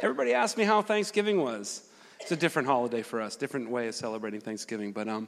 [0.00, 1.82] Everybody asked me how Thanksgiving was.
[2.20, 4.92] It's a different holiday for us, different way of celebrating Thanksgiving.
[4.92, 5.26] But um,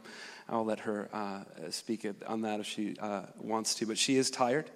[0.48, 3.86] I'll let her uh, speak on that if she uh, wants to.
[3.86, 4.70] But she is tired.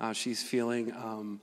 [0.00, 1.40] Uh, she's feeling um,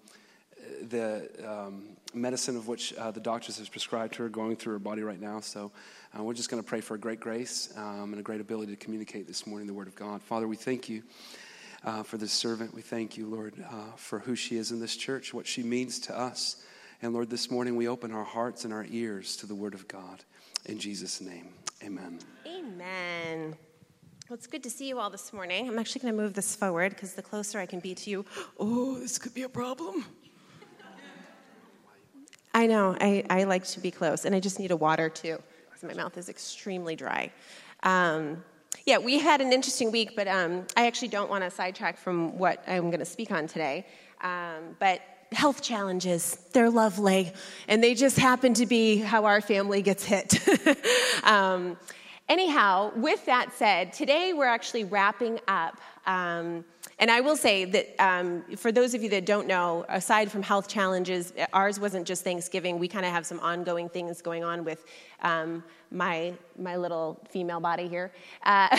[0.81, 4.79] the um, medicine of which uh, the doctors have prescribed to her going through her
[4.79, 5.39] body right now.
[5.39, 5.71] So
[6.17, 8.73] uh, we're just going to pray for a great grace um, and a great ability
[8.73, 10.21] to communicate this morning the Word of God.
[10.21, 11.03] Father, we thank you.
[11.85, 13.53] Uh, for this servant, we thank you, Lord,
[13.97, 16.63] for who she is in this church, what she means to us.
[17.01, 19.87] And Lord, this morning we open our hearts and our ears to the Word of
[19.87, 20.23] God.
[20.65, 21.49] In Jesus' name,
[21.83, 22.19] amen.
[22.47, 23.57] Amen.
[24.29, 25.67] Well, it's good to see you all this morning.
[25.67, 28.25] I'm actually going to move this forward because the closer I can be to you,
[28.57, 30.05] oh, this could be a problem.
[32.53, 35.41] I know, I, I like to be close, and I just need a water too
[35.65, 37.31] because my mouth is extremely dry.
[37.81, 38.43] Um,
[38.85, 42.37] yeah, we had an interesting week, but um, I actually don't want to sidetrack from
[42.37, 43.85] what I'm going to speak on today.
[44.21, 45.01] Um, but
[45.33, 46.37] health challenges.
[46.53, 47.33] They're lovely.
[47.67, 50.39] And they just happen to be how our family gets hit.
[51.23, 51.77] um,
[52.29, 55.79] anyhow, with that said, today we're actually wrapping up.
[56.05, 56.65] Um,
[56.99, 60.43] and I will say that um, for those of you that don't know, aside from
[60.43, 62.79] health challenges, ours wasn't just Thanksgiving.
[62.79, 64.85] We kind of have some ongoing things going on with
[65.21, 65.63] um,
[65.93, 68.11] my, my little female body here.
[68.43, 68.75] Uh,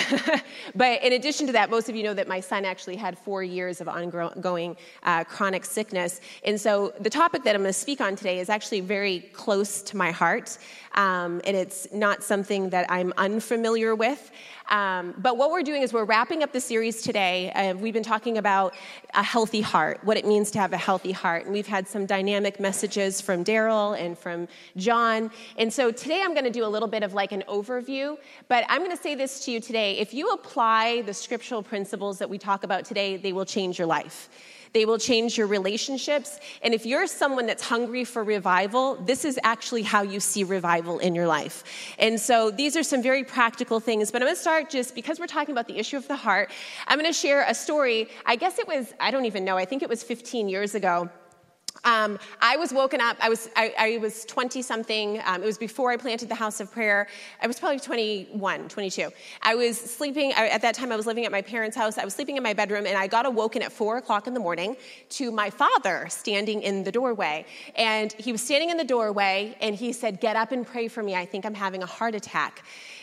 [0.74, 3.42] but in addition to that, most of you know that my son actually had four
[3.42, 6.20] years of ongoing uh, chronic sickness.
[6.44, 9.80] And so the topic that I'm going to speak on today is actually very close
[9.82, 10.58] to my heart.
[10.94, 14.30] Um, and it's not something that I'm unfamiliar with.
[14.68, 17.50] Um, but what we're doing is we're wrapping up the series today.
[17.52, 18.74] Uh, we've been talking about
[19.14, 21.44] a healthy heart, what it means to have a healthy heart.
[21.44, 25.30] And we've had some dynamic messages from Daryl and from John.
[25.58, 28.16] And so today I'm going to do a little bit of like an overview.
[28.48, 29.98] But I'm going to say this to you today.
[29.98, 33.86] If you apply the scriptural principles that we talk about today, they will change your
[33.86, 34.28] life.
[34.74, 36.40] They will change your relationships.
[36.60, 40.98] And if you're someone that's hungry for revival, this is actually how you see revival
[40.98, 41.62] in your life.
[41.96, 44.10] And so these are some very practical things.
[44.10, 46.50] But I'm going to start just because we're talking about the issue of the heart.
[46.88, 48.08] I'm going to share a story.
[48.26, 51.08] I guess it was, I don't even know, I think it was 15 years ago.
[51.82, 53.16] Um, I was woken up.
[53.20, 55.20] I was I, I was 20 something.
[55.24, 57.08] Um, it was before I planted the house of prayer.
[57.42, 59.10] I was probably 21, 22.
[59.42, 60.92] I was sleeping I, at that time.
[60.92, 61.98] I was living at my parents' house.
[61.98, 64.40] I was sleeping in my bedroom, and I got awoken at four o'clock in the
[64.40, 64.76] morning
[65.10, 67.44] to my father standing in the doorway.
[67.76, 71.02] And he was standing in the doorway, and he said, "Get up and pray for
[71.02, 71.14] me.
[71.14, 72.62] I think I'm having a heart attack."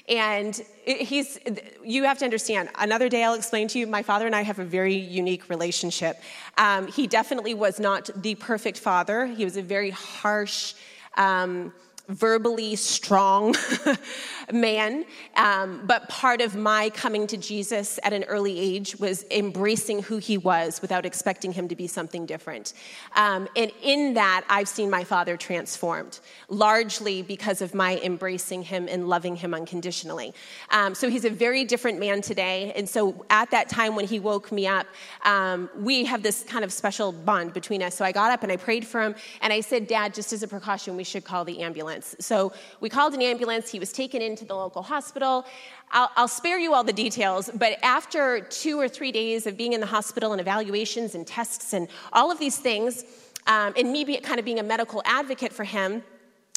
[0.09, 1.39] And he's,
[1.83, 4.59] you have to understand, another day I'll explain to you, my father and I have
[4.59, 6.21] a very unique relationship.
[6.57, 10.73] Um, he definitely was not the perfect father, he was a very harsh,
[11.17, 11.73] um,
[12.07, 13.55] verbally strong
[14.51, 15.05] man.
[15.35, 20.17] Um, but part of my coming to Jesus at an early age was embracing who
[20.17, 22.73] he was without expecting him to be something different.
[23.15, 26.19] Um, and in that, I've seen my father transformed,
[26.49, 30.33] largely because of my embracing him and loving him unconditionally.
[30.69, 32.73] Um, so he's a very different man today.
[32.75, 34.87] And so at that time when he woke me up,
[35.23, 37.95] um, we have this kind of special bond between us.
[37.95, 40.43] So I got up and I prayed for him, and I said, Dad, just as
[40.43, 41.90] a precaution, we should call the ambulance.
[42.19, 43.69] So we called an ambulance.
[43.69, 45.45] He was taken into the local hospital.
[45.91, 49.73] I'll, I'll, spare you all the details, but after two or three days of being
[49.73, 53.03] in the hospital and evaluations and tests and all of these things,
[53.47, 56.01] um, and me be, kind of being a medical advocate for him,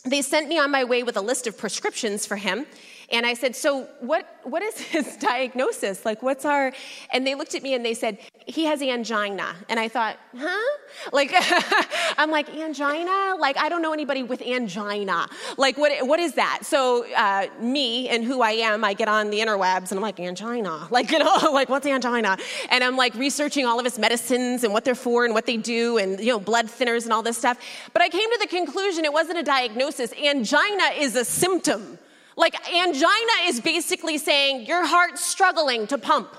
[0.05, 2.67] they sent me on my way with a list of prescriptions for him.
[3.11, 6.05] And I said, So, what, what is his diagnosis?
[6.05, 6.73] Like, what's our.
[7.13, 9.55] And they looked at me and they said, He has angina.
[9.69, 10.79] And I thought, Huh?
[11.13, 11.33] Like,
[12.19, 13.37] I'm like, Angina?
[13.39, 15.29] Like, I don't know anybody with angina.
[15.57, 16.61] Like, what, what is that?
[16.63, 20.21] So, uh, me and who I am, I get on the interwebs and I'm like,
[20.21, 20.89] Angina.
[20.95, 22.39] Like, you know, like, what's angina?
[22.71, 25.57] And I'm like researching all of his medicines and what they're for and what they
[25.57, 27.59] do and, you know, blood thinners and all this stuff.
[27.93, 30.13] But I came to the conclusion it wasn't a diagnosis.
[30.13, 31.99] Angina is a symptom.
[32.37, 36.35] Like angina is basically saying your heart's struggling to pump.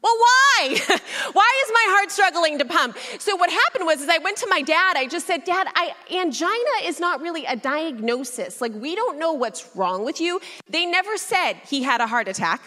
[0.00, 0.78] Well, why?
[1.32, 2.96] why is my heart struggling to pump?
[3.18, 4.96] So what happened was is I went to my dad.
[4.96, 8.60] I just said, "Dad, I, angina is not really a diagnosis.
[8.60, 12.28] Like we don't know what's wrong with you." They never said he had a heart
[12.28, 12.62] attack.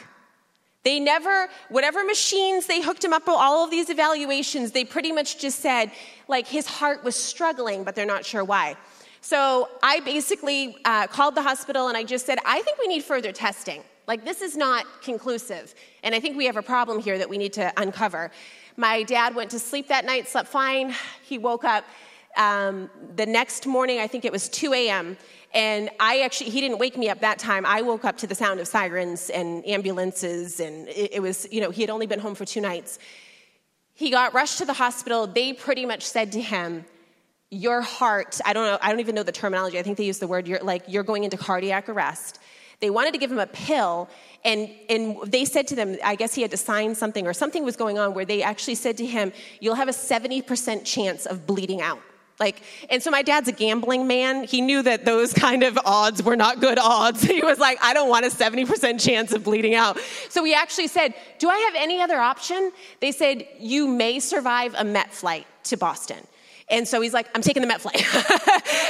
[0.83, 5.11] They never, whatever machines they hooked him up with, all of these evaluations, they pretty
[5.11, 5.91] much just said,
[6.27, 8.75] like, his heart was struggling, but they're not sure why.
[9.21, 13.03] So I basically uh, called the hospital and I just said, I think we need
[13.03, 13.83] further testing.
[14.07, 15.73] Like, this is not conclusive.
[16.03, 18.31] And I think we have a problem here that we need to uncover.
[18.77, 20.93] My dad went to sleep that night, slept fine.
[21.23, 21.85] He woke up
[22.35, 25.17] um, the next morning, I think it was 2 a.m.
[25.53, 27.65] And I actually, he didn't wake me up that time.
[27.65, 31.61] I woke up to the sound of sirens and ambulances, and it, it was, you
[31.61, 32.99] know, he had only been home for two nights.
[33.93, 35.27] He got rushed to the hospital.
[35.27, 36.85] They pretty much said to him,
[37.51, 39.77] your heart, I don't know, I don't even know the terminology.
[39.77, 42.39] I think they use the word, you're like, you're going into cardiac arrest.
[42.79, 44.09] They wanted to give him a pill,
[44.43, 47.63] and, and they said to them, I guess he had to sign something or something
[47.63, 51.45] was going on where they actually said to him, You'll have a 70% chance of
[51.45, 52.01] bleeding out.
[52.39, 54.45] Like, and so my dad's a gambling man.
[54.45, 57.21] He knew that those kind of odds were not good odds.
[57.31, 59.99] He was like, I don't want a 70% chance of bleeding out.
[60.29, 62.71] So he actually said, Do I have any other option?
[62.99, 66.25] They said, You may survive a Med flight to Boston.
[66.71, 67.97] And so he's like, I'm taking the Med flight.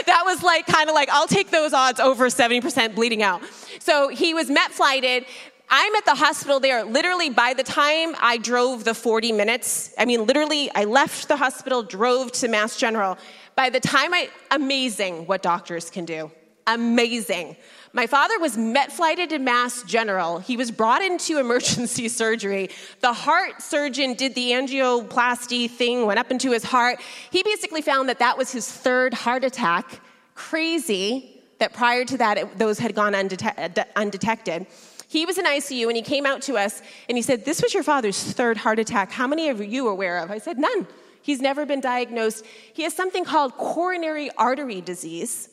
[0.06, 3.42] that was like kind of like, I'll take those odds over 70% bleeding out.
[3.80, 5.26] So he was Med flighted.
[5.70, 6.84] I'm at the hospital there.
[6.84, 11.38] Literally, by the time I drove the 40 minutes, I mean, literally, I left the
[11.38, 13.18] hospital, drove to Mass General.
[13.56, 16.32] By the time I, amazing what doctors can do.
[16.74, 17.58] Amazing.
[17.94, 20.40] My father was med flighted to Mass General.
[20.40, 22.70] He was brought into emergency surgery.
[23.02, 27.02] The heart surgeon did the angioplasty thing, went up into his heart.
[27.30, 30.00] He basically found that that was his third heart attack.
[30.34, 34.66] Crazy that prior to that, it, those had gone undete- undetected.
[35.08, 37.74] He was in ICU and he came out to us and he said, This was
[37.74, 39.12] your father's third heart attack.
[39.12, 40.32] How many of you are aware of?
[40.32, 40.88] I said, None.
[41.22, 42.46] He's never been diagnosed.
[42.74, 45.50] He has something called coronary artery disease.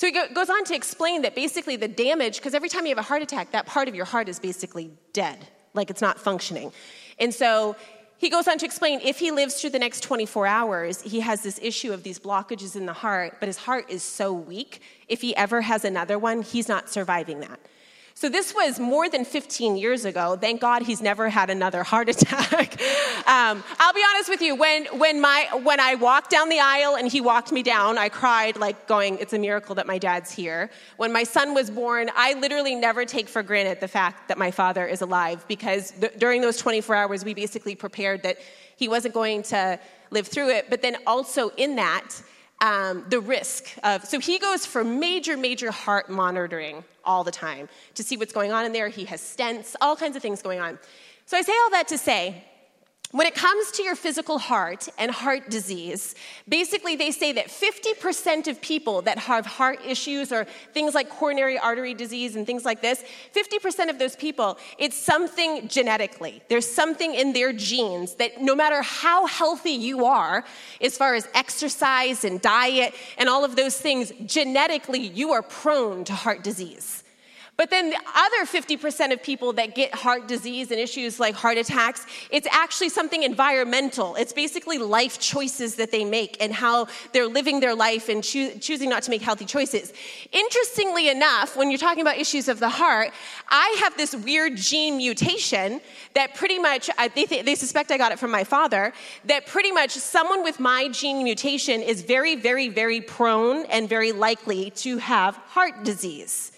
[0.00, 3.04] So he goes on to explain that basically the damage, because every time you have
[3.04, 6.72] a heart attack, that part of your heart is basically dead, like it's not functioning.
[7.18, 7.76] And so
[8.16, 11.42] he goes on to explain if he lives through the next 24 hours, he has
[11.42, 15.20] this issue of these blockages in the heart, but his heart is so weak, if
[15.20, 17.60] he ever has another one, he's not surviving that.
[18.20, 20.36] So this was more than 15 years ago.
[20.38, 22.78] Thank God he's never had another heart attack.
[23.26, 24.54] um, I'll be honest with you.
[24.54, 28.10] When when my when I walked down the aisle and he walked me down, I
[28.10, 30.68] cried like going, "It's a miracle that my dad's here."
[30.98, 34.50] When my son was born, I literally never take for granted the fact that my
[34.50, 38.36] father is alive because th- during those 24 hours, we basically prepared that
[38.76, 39.80] he wasn't going to
[40.10, 40.66] live through it.
[40.68, 42.10] But then also in that
[42.60, 47.68] um, the risk of, so he goes for major, major heart monitoring all the time
[47.94, 48.88] to see what's going on in there.
[48.88, 50.78] He has stents, all kinds of things going on.
[51.26, 52.44] So I say all that to say
[53.12, 56.14] when it comes to your physical heart and heart disease,
[56.48, 61.58] basically they say that 50% of people that have heart issues or things like coronary
[61.58, 63.02] artery disease and things like this,
[63.34, 66.40] 50% of those people, it's something genetically.
[66.48, 70.44] There's something in their genes that no matter how healthy you are,
[70.80, 76.04] as far as exercise and diet and all of those things, genetically you are prone
[76.04, 76.99] to heart disease.
[77.60, 81.58] But then the other 50% of people that get heart disease and issues like heart
[81.58, 84.14] attacks, it's actually something environmental.
[84.14, 88.54] It's basically life choices that they make and how they're living their life and choo-
[88.60, 89.92] choosing not to make healthy choices.
[90.32, 93.10] Interestingly enough, when you're talking about issues of the heart,
[93.50, 95.82] I have this weird gene mutation
[96.14, 98.94] that pretty much, they, th- they suspect I got it from my father,
[99.26, 104.12] that pretty much someone with my gene mutation is very, very, very prone and very
[104.12, 106.49] likely to have heart disease.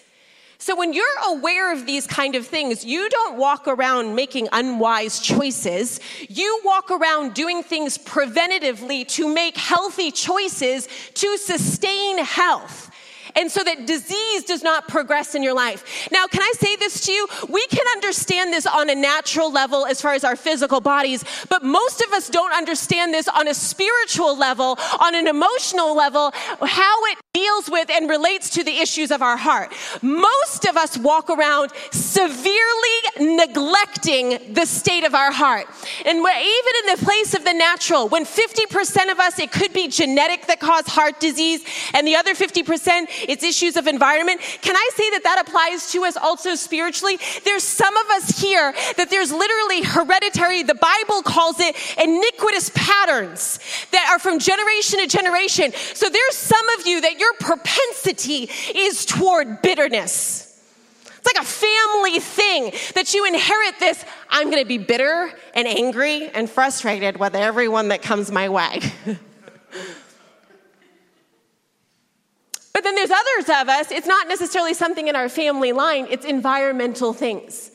[0.62, 5.18] So when you're aware of these kind of things, you don't walk around making unwise
[5.18, 5.98] choices.
[6.28, 12.92] You walk around doing things preventatively to make healthy choices to sustain health
[13.34, 16.08] and so that disease does not progress in your life.
[16.12, 17.26] Now, can I say this to you?
[17.48, 21.64] We can understand this on a natural level as far as our physical bodies, but
[21.64, 26.30] most of us don't understand this on a spiritual level, on an emotional level,
[26.60, 29.72] how it deals with and relates to the issues of our heart.
[30.02, 32.58] Most of us walk around severely
[33.18, 35.66] neglecting the state of our heart.
[36.04, 39.88] And even in the place of the natural, when 50% of us, it could be
[39.88, 41.64] genetic that cause heart disease,
[41.94, 44.42] and the other 50%, it's issues of environment.
[44.60, 47.18] Can I say that that applies to us also spiritually?
[47.46, 53.58] There's some of us here that there's literally hereditary, the Bible calls it iniquitous patterns
[53.92, 55.72] that are from generation to generation.
[55.94, 60.48] So there's some of you that your propensity is toward bitterness.
[61.06, 64.04] It's like a family thing that you inherit this.
[64.28, 68.80] I'm going to be bitter and angry and frustrated with everyone that comes my way.
[72.72, 76.24] but then there's others of us, it's not necessarily something in our family line, it's
[76.24, 77.70] environmental things.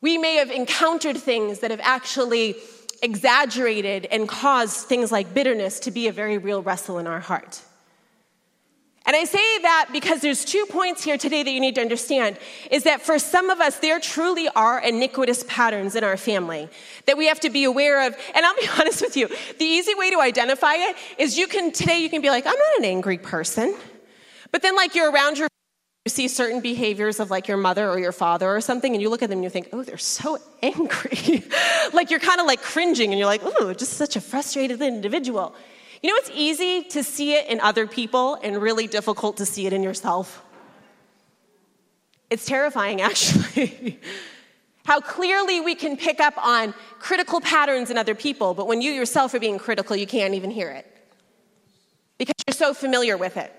[0.00, 2.56] We may have encountered things that have actually
[3.02, 7.60] exaggerated and caused things like bitterness to be a very real wrestle in our heart.
[9.08, 12.36] And I say that because there's two points here today that you need to understand
[12.70, 16.68] is that for some of us, there truly are iniquitous patterns in our family
[17.06, 18.14] that we have to be aware of.
[18.34, 21.72] And I'll be honest with you, the easy way to identify it is you can,
[21.72, 23.74] today you can be like, I'm not an angry person.
[24.52, 25.48] But then like you're around your
[26.04, 29.08] you see certain behaviors of like your mother or your father or something, and you
[29.08, 31.44] look at them and you think, oh, they're so angry.
[31.94, 35.54] like you're kind of like cringing and you're like, oh, just such a frustrated individual.
[36.02, 39.66] You know, it's easy to see it in other people and really difficult to see
[39.66, 40.44] it in yourself.
[42.30, 44.00] It's terrifying, actually.
[44.84, 48.92] How clearly we can pick up on critical patterns in other people, but when you
[48.92, 50.86] yourself are being critical, you can't even hear it
[52.16, 53.52] because you're so familiar with it.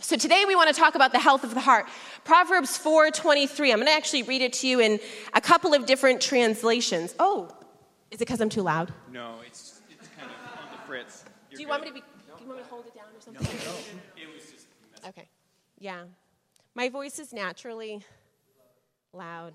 [0.00, 1.86] So today we want to talk about the health of the heart.
[2.24, 3.72] Proverbs 4:23.
[3.72, 5.00] I'm going to actually read it to you in
[5.34, 7.14] a couple of different translations.
[7.18, 7.48] Oh,
[8.10, 8.92] is it because I'm too loud?
[9.12, 11.24] No, it's it's kind of on the fritz.
[11.58, 12.00] Do you want me to be?
[12.00, 12.06] Do
[12.44, 13.44] you want me to hold it down or something?
[13.44, 13.74] No.
[14.16, 14.68] It was just
[15.08, 15.28] Okay.
[15.80, 16.04] Yeah.
[16.76, 18.04] My voice is naturally
[19.12, 19.54] loud.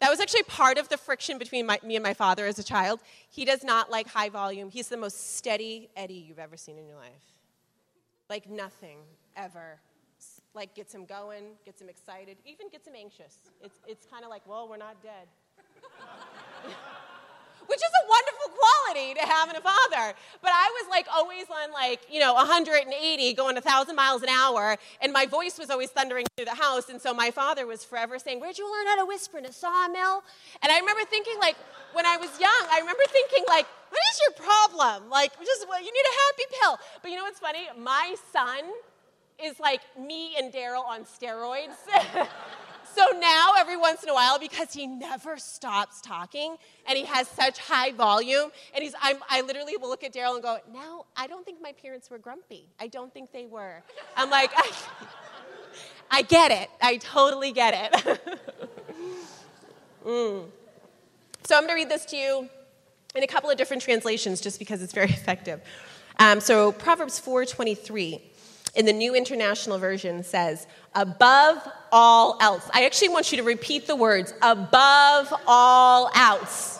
[0.00, 2.62] That was actually part of the friction between my, me and my father as a
[2.62, 3.00] child.
[3.30, 4.68] He does not like high volume.
[4.68, 7.12] He's the most steady Eddie you've ever seen in your life.
[8.28, 8.98] Like nothing
[9.34, 9.80] ever.
[10.52, 13.38] Like gets him going, gets him excited, even gets him anxious.
[13.62, 15.26] It's, it's kind of like, well, we're not dead.
[17.66, 20.14] which is a wonderful quality to have in a father.
[20.42, 24.76] But I was like always on like, you know, 180 going 1,000 miles an hour,
[25.00, 26.88] and my voice was always thundering through the house.
[26.88, 29.52] And so my father was forever saying, Where'd you learn how to whisper in a
[29.52, 30.22] sawmill?
[30.62, 31.56] And I remember thinking, like,
[31.92, 35.08] when I was young, I remember thinking, like, what is your problem?
[35.10, 36.78] Like, just, well, you need a happy pill.
[37.02, 37.68] But you know what's funny?
[37.78, 38.64] My son
[39.42, 41.76] is like me and Daryl on steroids.
[42.94, 47.26] So now, every once in a while, because he never stops talking and he has
[47.26, 51.06] such high volume, and he's, I'm, I literally will look at Daryl and go, Now,
[51.16, 52.68] I don't think my parents were grumpy.
[52.78, 53.82] I don't think they were.
[54.16, 54.70] I'm like, I,
[56.10, 56.70] I get it.
[56.80, 58.20] I totally get it.
[60.04, 60.44] Mm.
[61.44, 62.48] So I'm going to read this to you
[63.14, 65.60] in a couple of different translations just because it's very effective.
[66.18, 68.20] Um, so Proverbs 4:23
[68.74, 71.58] in the New International Version says, "Above
[71.92, 76.78] all else." I actually want you to repeat the words, "Above all else."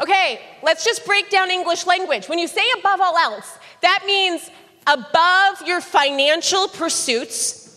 [0.00, 2.28] Okay, let's just break down English language.
[2.28, 3.46] When you say above all else,
[3.82, 4.50] that means
[4.86, 7.68] above your financial pursuits.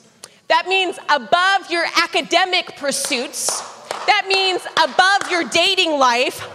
[0.47, 3.61] That means above your academic pursuits.
[4.07, 6.47] That means above your dating life.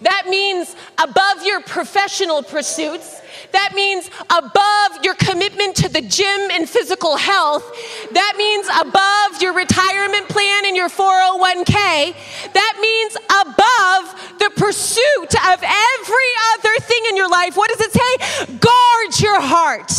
[0.00, 3.20] That means above your professional pursuits.
[3.52, 7.64] That means above your commitment to the gym and physical health.
[8.12, 12.14] That means above your retirement plan and your 401k.
[12.52, 17.56] That means above the pursuit of every other thing in your life.
[17.56, 18.56] What does it say?
[18.58, 19.92] Guard your heart.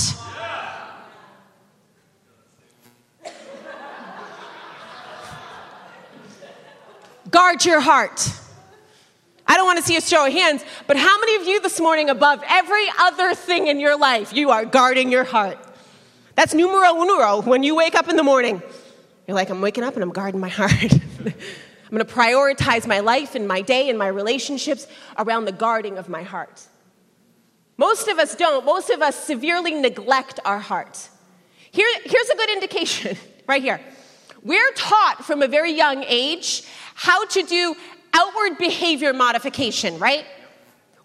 [7.31, 8.29] Guard your heart.
[9.47, 11.79] I don't want to see a show of hands, but how many of you this
[11.79, 15.57] morning, above every other thing in your life, you are guarding your heart?
[16.35, 18.61] That's numero uno when you wake up in the morning.
[19.27, 20.71] You're like, I'm waking up and I'm guarding my heart.
[20.91, 24.87] I'm going to prioritize my life and my day and my relationships
[25.17, 26.61] around the guarding of my heart.
[27.77, 28.65] Most of us don't.
[28.65, 31.09] Most of us severely neglect our heart.
[31.71, 33.79] Here, here's a good indication right here.
[34.43, 36.63] We're taught from a very young age
[36.95, 37.75] how to do
[38.15, 40.25] outward behavior modification, right?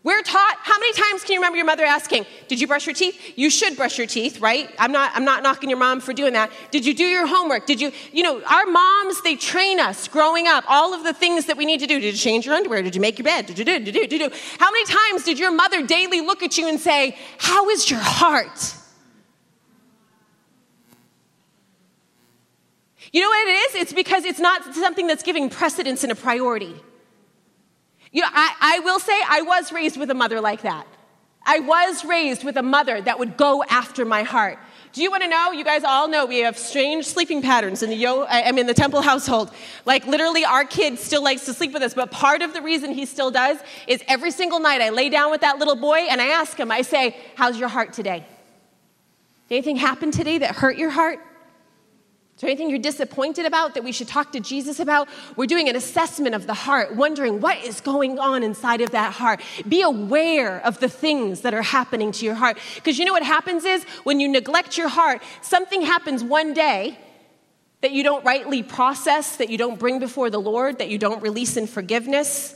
[0.03, 2.95] We're taught, how many times can you remember your mother asking, Did you brush your
[2.95, 3.35] teeth?
[3.37, 4.71] You should brush your teeth, right?
[4.79, 6.51] I'm not, I'm not knocking your mom for doing that.
[6.71, 7.67] Did you do your homework?
[7.67, 11.45] Did you, you know, our moms, they train us growing up, all of the things
[11.47, 12.01] that we need to do.
[12.01, 12.81] Did you change your underwear?
[12.81, 13.45] Did you make your bed?
[13.45, 14.37] Did you do, did you do, did you do?
[14.59, 18.01] How many times did your mother daily look at you and say, How is your
[18.01, 18.75] heart?
[23.13, 23.83] You know what it is?
[23.83, 26.75] It's because it's not something that's giving precedence and a priority.
[28.13, 30.87] You know, I, I will say I was raised with a mother like that.
[31.45, 34.59] I was raised with a mother that would go after my heart.
[34.93, 35.53] Do you want to know?
[35.53, 38.27] You guys all know we have strange sleeping patterns in the yo.
[38.29, 39.53] I mean, the temple household.
[39.87, 41.95] Like literally, our kid still likes to sleep with us.
[41.95, 45.31] But part of the reason he still does is every single night I lay down
[45.31, 46.73] with that little boy and I ask him.
[46.73, 48.27] I say, "How's your heart today?
[49.49, 51.21] Did anything happen today that hurt your heart?
[52.41, 55.09] There anything you're disappointed about that we should talk to Jesus about?
[55.37, 59.13] We're doing an assessment of the heart, wondering what is going on inside of that
[59.13, 59.43] heart.
[59.69, 62.57] Be aware of the things that are happening to your heart.
[62.77, 66.99] Because you know what happens is when you neglect your heart, something happens one day
[67.83, 71.23] that you don't rightly process, that you don't bring before the Lord, that you don't
[71.23, 72.55] release in forgiveness.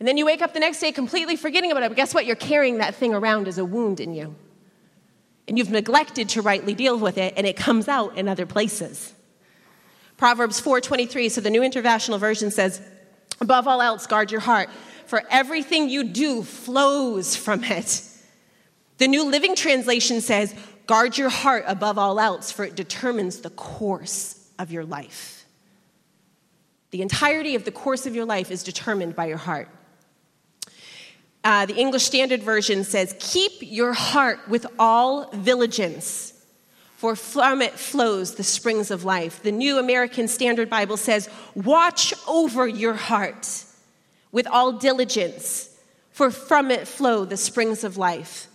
[0.00, 1.90] And then you wake up the next day completely forgetting about it.
[1.90, 2.26] But guess what?
[2.26, 4.34] You're carrying that thing around as a wound in you
[5.48, 9.12] and you've neglected to rightly deal with it and it comes out in other places.
[10.16, 12.80] Proverbs 4.23 so the new international version says
[13.40, 14.68] above all else guard your heart
[15.06, 18.02] for everything you do flows from it.
[18.98, 20.54] The new living translation says
[20.86, 25.44] guard your heart above all else for it determines the course of your life.
[26.92, 29.68] The entirety of the course of your life is determined by your heart
[31.44, 36.32] Uh, the English Standard Version says, Keep your heart with all diligence,
[36.96, 39.42] for from it flows the springs of life.
[39.42, 43.64] The New American Standard Bible says, Watch over your heart
[44.30, 45.76] with all diligence,
[46.12, 48.46] for from it flow the springs of life.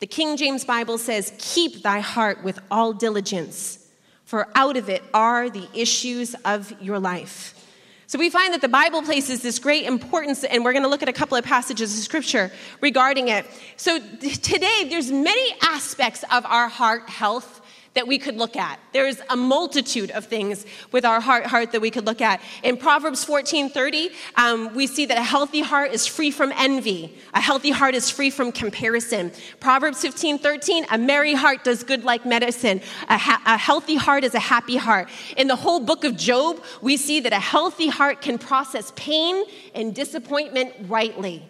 [0.00, 3.88] The King James Bible says, Keep thy heart with all diligence,
[4.26, 7.63] for out of it are the issues of your life.
[8.06, 11.02] So we find that the Bible places this great importance, and we're going to look
[11.02, 13.46] at a couple of passages of scripture regarding it.
[13.76, 17.62] So today, there's many aspects of our heart health
[17.94, 18.80] that we could look at.
[18.92, 22.40] There's a multitude of things with our heart, heart that we could look at.
[22.62, 27.16] In Proverbs 14:30, um, we see that a healthy heart is free from envy.
[27.32, 29.32] A healthy heart is free from comparison.
[29.60, 32.80] Proverbs 15:13, a merry heart does good like medicine.
[33.08, 35.08] A, ha- a healthy heart is a happy heart.
[35.36, 39.44] In the whole book of Job, we see that a healthy heart can process pain
[39.74, 41.48] and disappointment rightly.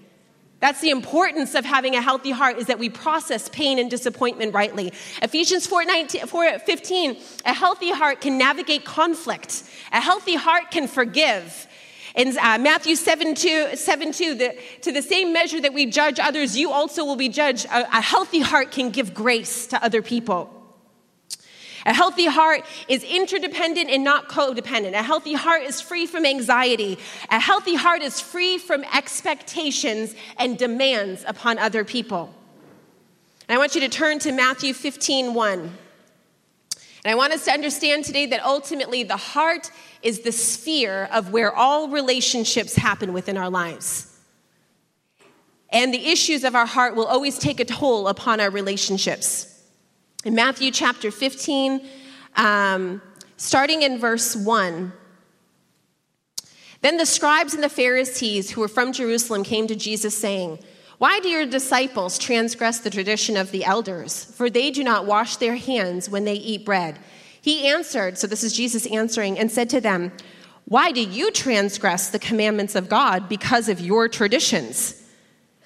[0.65, 4.55] That's the importance of having a healthy heart is that we process pain and disappointment
[4.55, 4.95] rightly.
[5.21, 9.65] Ephesians 4, 19, 4 15, a healthy heart can navigate conflict.
[9.93, 11.67] A healthy heart can forgive.
[12.15, 16.19] In uh, Matthew 7 2, 7, 2 the, to the same measure that we judge
[16.19, 17.67] others, you also will be judged.
[17.67, 20.64] A, a healthy heart can give grace to other people.
[21.87, 24.95] A healthy heart is interdependent and not codependent.
[24.95, 26.99] A healthy heart is free from anxiety.
[27.31, 32.35] A healthy heart is free from expectations and demands upon other people.
[33.49, 35.61] And I want you to turn to Matthew 15 1.
[35.61, 39.71] And I want us to understand today that ultimately the heart
[40.03, 44.11] is the sphere of where all relationships happen within our lives.
[45.69, 49.54] And the issues of our heart will always take a toll upon our relationships.
[50.25, 51.87] In Matthew chapter 15,
[52.37, 53.03] um,
[53.37, 54.91] starting in verse 1.
[56.81, 60.61] Then the scribes and the Pharisees who were from Jerusalem came to Jesus, saying,
[60.97, 64.25] Why do your disciples transgress the tradition of the elders?
[64.25, 66.99] For they do not wash their hands when they eat bread.
[67.43, 70.11] He answered, so this is Jesus answering, and said to them,
[70.65, 75.03] Why do you transgress the commandments of God because of your traditions?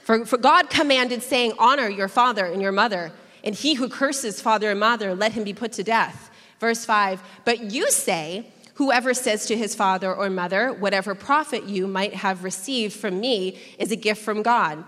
[0.03, 3.13] For, for God commanded, saying, Honor your father and your mother
[3.49, 6.31] and he who curses father and mother, let him be put to death.
[6.61, 11.87] Verse 5 But you say, Whoever says to his father or mother, Whatever profit you
[11.87, 14.85] might have received from me is a gift from God,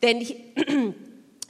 [0.00, 0.54] then he,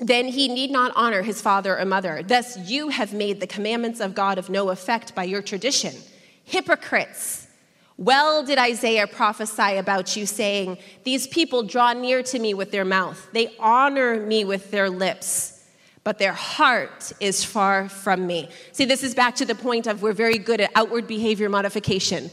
[0.01, 2.25] then he need not honor his father or mother.
[2.25, 5.95] Thus you have made the commandments of God of no effect by your tradition.
[6.43, 7.47] Hypocrites!
[7.97, 12.85] Well, did Isaiah prophesy about you, saying, These people draw near to me with their
[12.85, 15.52] mouth, they honor me with their lips
[16.05, 18.49] but their heart is far from me.
[18.73, 22.31] See, this is back to the point of we're very good at outward behavior modification.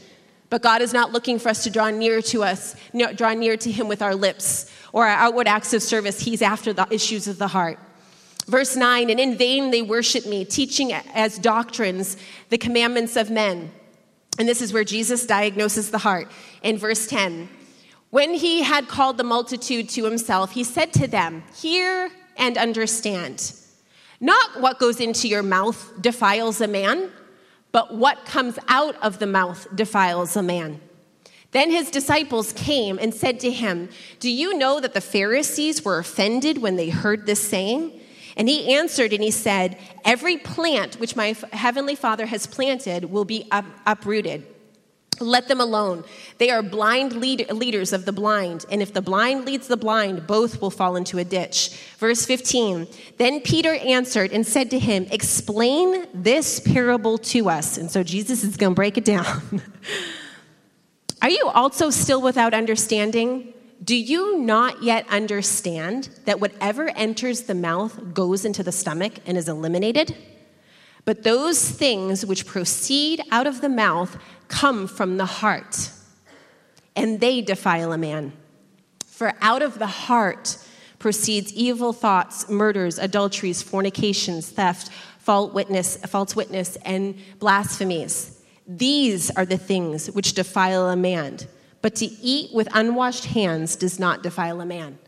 [0.48, 2.74] But God is not looking for us to draw near to us,
[3.14, 6.20] draw near to Him with our lips or our outward acts of service.
[6.20, 7.78] He's after the issues of the heart.
[8.48, 12.16] Verse 9, and in vain they worship me, teaching as doctrines
[12.48, 13.70] the commandments of men.
[14.40, 16.28] And this is where Jesus diagnoses the heart.
[16.62, 17.48] In verse 10,
[18.10, 23.52] when he had called the multitude to himself, he said to them, Hear and understand.
[24.18, 27.10] Not what goes into your mouth defiles a man,
[27.70, 30.80] but what comes out of the mouth defiles a man.
[31.52, 35.98] Then his disciples came and said to him, Do you know that the Pharisees were
[35.98, 38.00] offended when they heard this saying?
[38.36, 43.24] And he answered and he said, Every plant which my heavenly Father has planted will
[43.24, 44.46] be up- uprooted.
[45.20, 46.04] Let them alone.
[46.38, 50.26] They are blind lead- leaders of the blind, and if the blind leads the blind,
[50.26, 51.70] both will fall into a ditch.
[51.98, 57.76] Verse 15 Then Peter answered and said to him, Explain this parable to us.
[57.76, 59.62] And so Jesus is going to break it down.
[61.22, 63.52] are you also still without understanding?
[63.82, 69.38] Do you not yet understand that whatever enters the mouth goes into the stomach and
[69.38, 70.16] is eliminated?
[71.04, 74.18] But those things which proceed out of the mouth
[74.50, 75.90] come from the heart,
[76.94, 78.34] and they defile a man.
[79.06, 80.58] For out of the heart
[80.98, 88.42] proceeds evil thoughts, murders, adulteries, fornications, theft, false witness, false witness, and blasphemies.
[88.66, 91.38] These are the things which defile a man.
[91.82, 94.98] But to eat with unwashed hands does not defile a man.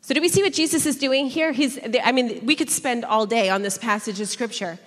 [0.00, 1.52] So, do we see what Jesus is doing here?
[1.52, 4.78] He's, I mean, we could spend all day on this passage of scripture.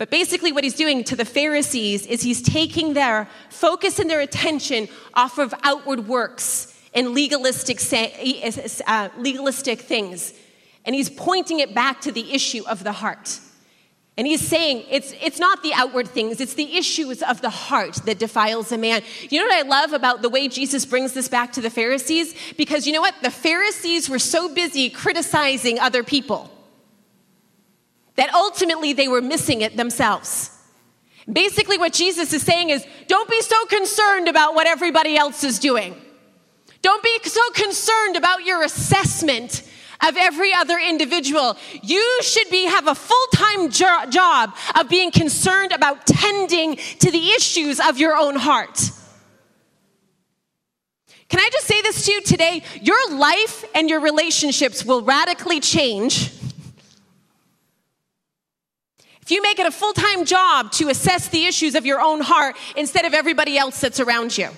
[0.00, 4.22] But basically, what he's doing to the Pharisees is he's taking their focus and their
[4.22, 7.78] attention off of outward works and legalistic,
[8.86, 10.32] uh, legalistic things,
[10.86, 13.40] and he's pointing it back to the issue of the heart.
[14.16, 17.96] And he's saying it's, it's not the outward things, it's the issues of the heart
[18.06, 19.02] that defiles a man.
[19.28, 22.34] You know what I love about the way Jesus brings this back to the Pharisees?
[22.56, 23.16] Because you know what?
[23.22, 26.50] The Pharisees were so busy criticizing other people
[28.20, 30.50] that ultimately they were missing it themselves.
[31.32, 35.58] Basically, what Jesus is saying is don't be so concerned about what everybody else is
[35.58, 35.98] doing.
[36.82, 39.62] Don't be so concerned about your assessment
[40.06, 41.56] of every other individual.
[41.82, 47.30] You should be have a full-time jo- job of being concerned about tending to the
[47.30, 48.90] issues of your own heart.
[51.30, 52.64] Can I just say this to you today?
[52.82, 56.36] Your life and your relationships will radically change
[59.34, 62.56] you make it a full time job to assess the issues of your own heart
[62.76, 64.50] instead of everybody else that's around you.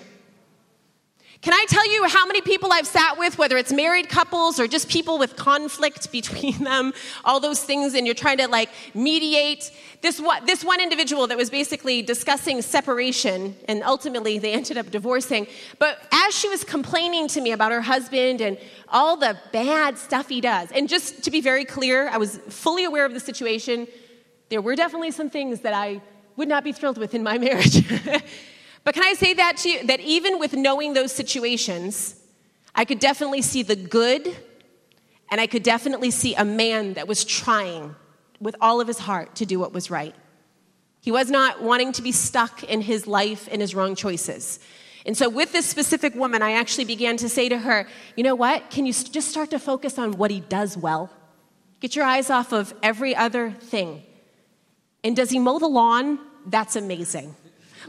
[1.42, 4.68] Can I tell you how many people I've sat with, whether it's married couples or
[4.68, 6.92] just people with conflict between them,
[7.24, 9.72] all those things, and you're trying to like mediate?
[10.02, 14.92] This one, this one individual that was basically discussing separation, and ultimately they ended up
[14.92, 15.48] divorcing.
[15.80, 18.56] But as she was complaining to me about her husband and
[18.88, 22.84] all the bad stuff he does, and just to be very clear, I was fully
[22.84, 23.88] aware of the situation.
[24.52, 26.02] There were definitely some things that I
[26.36, 27.88] would not be thrilled with in my marriage.
[28.84, 29.86] But can I say that to you?
[29.86, 32.20] That even with knowing those situations,
[32.74, 34.36] I could definitely see the good,
[35.30, 37.94] and I could definitely see a man that was trying
[38.42, 40.14] with all of his heart to do what was right.
[41.00, 44.60] He was not wanting to be stuck in his life and his wrong choices.
[45.06, 48.34] And so, with this specific woman, I actually began to say to her, you know
[48.34, 48.68] what?
[48.68, 51.08] Can you just start to focus on what he does well?
[51.80, 54.02] Get your eyes off of every other thing.
[55.04, 56.18] And does he mow the lawn?
[56.46, 57.34] That's amazing.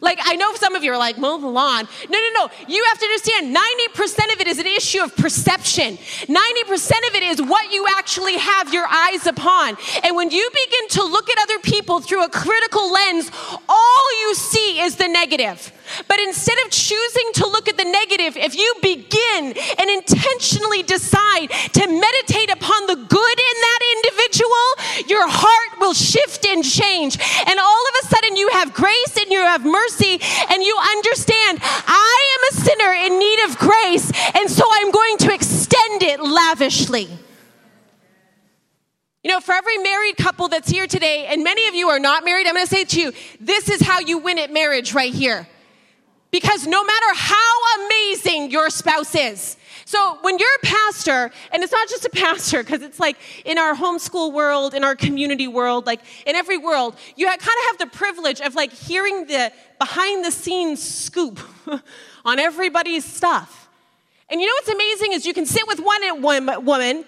[0.02, 1.88] Like, I know some of you are like, mow the lawn.
[2.10, 2.50] No, no, no.
[2.68, 5.98] You have to understand 90% of it is an issue of perception.
[5.98, 9.78] 90% of it is what you actually have your eyes upon.
[10.04, 13.32] And when you begin to look at other people through a critical lens,
[13.70, 15.72] all you see is the negative.
[16.08, 21.50] But instead of choosing to look at the negative, if you begin and intentionally decide
[21.50, 27.18] to meditate upon the good in that individual, your heart will shift and change.
[27.48, 31.60] And all of a sudden, you have grace and you have mercy, and you understand
[31.62, 36.20] I am a sinner in need of grace, and so I'm going to extend it
[36.22, 37.10] lavishly.
[39.24, 42.26] You know, for every married couple that's here today, and many of you are not
[42.26, 45.14] married, I'm going to say to you, this is how you win at marriage right
[45.14, 45.48] here.
[46.34, 51.72] Because no matter how amazing your spouse is, so when you're a pastor, and it's
[51.72, 55.86] not just a pastor, because it's like in our homeschool world, in our community world,
[55.86, 60.26] like in every world, you kind of have the privilege of like hearing the behind
[60.26, 61.40] the scenes scoop
[62.26, 63.70] on everybody's stuff.
[64.28, 66.02] And you know what's amazing is you can sit with one
[66.66, 67.06] woman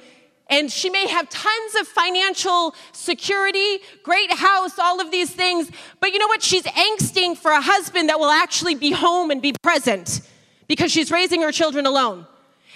[0.48, 5.72] and she may have tons of financial security, great house, all of these things.
[6.00, 6.44] But you know what?
[6.44, 10.22] She's angsting for a husband that will actually be home and be present
[10.68, 12.28] because she's raising her children alone.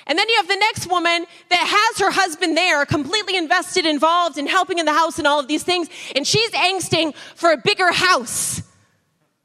[0.07, 4.39] And then you have the next woman that has her husband there, completely invested, involved,
[4.39, 5.87] in helping in the house and all of these things.
[6.15, 8.63] And she's angsting for a bigger house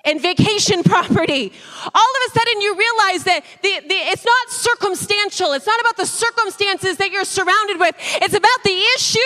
[0.04, 1.52] and vacation property.
[1.82, 5.52] All of a sudden, you realize that the, the, it's not circumstantial.
[5.52, 7.94] It's not about the circumstances that you're surrounded with.
[8.22, 9.18] It's about the issue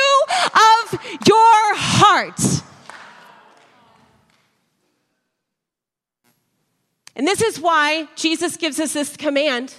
[0.55, 2.41] of your heart.
[7.17, 9.75] And this is why Jesus gives us this command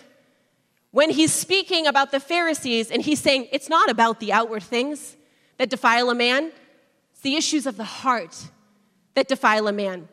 [0.91, 5.15] when he's speaking about the Pharisees and he's saying it's not about the outward things
[5.57, 6.51] that defile a man,
[7.11, 8.35] it's the issues of the heart
[9.13, 10.09] that defile a man.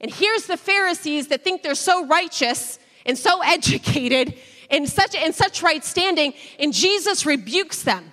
[0.00, 4.34] And here's the Pharisees that think they're so righteous and so educated
[4.70, 8.12] and such in such right standing, and Jesus rebukes them.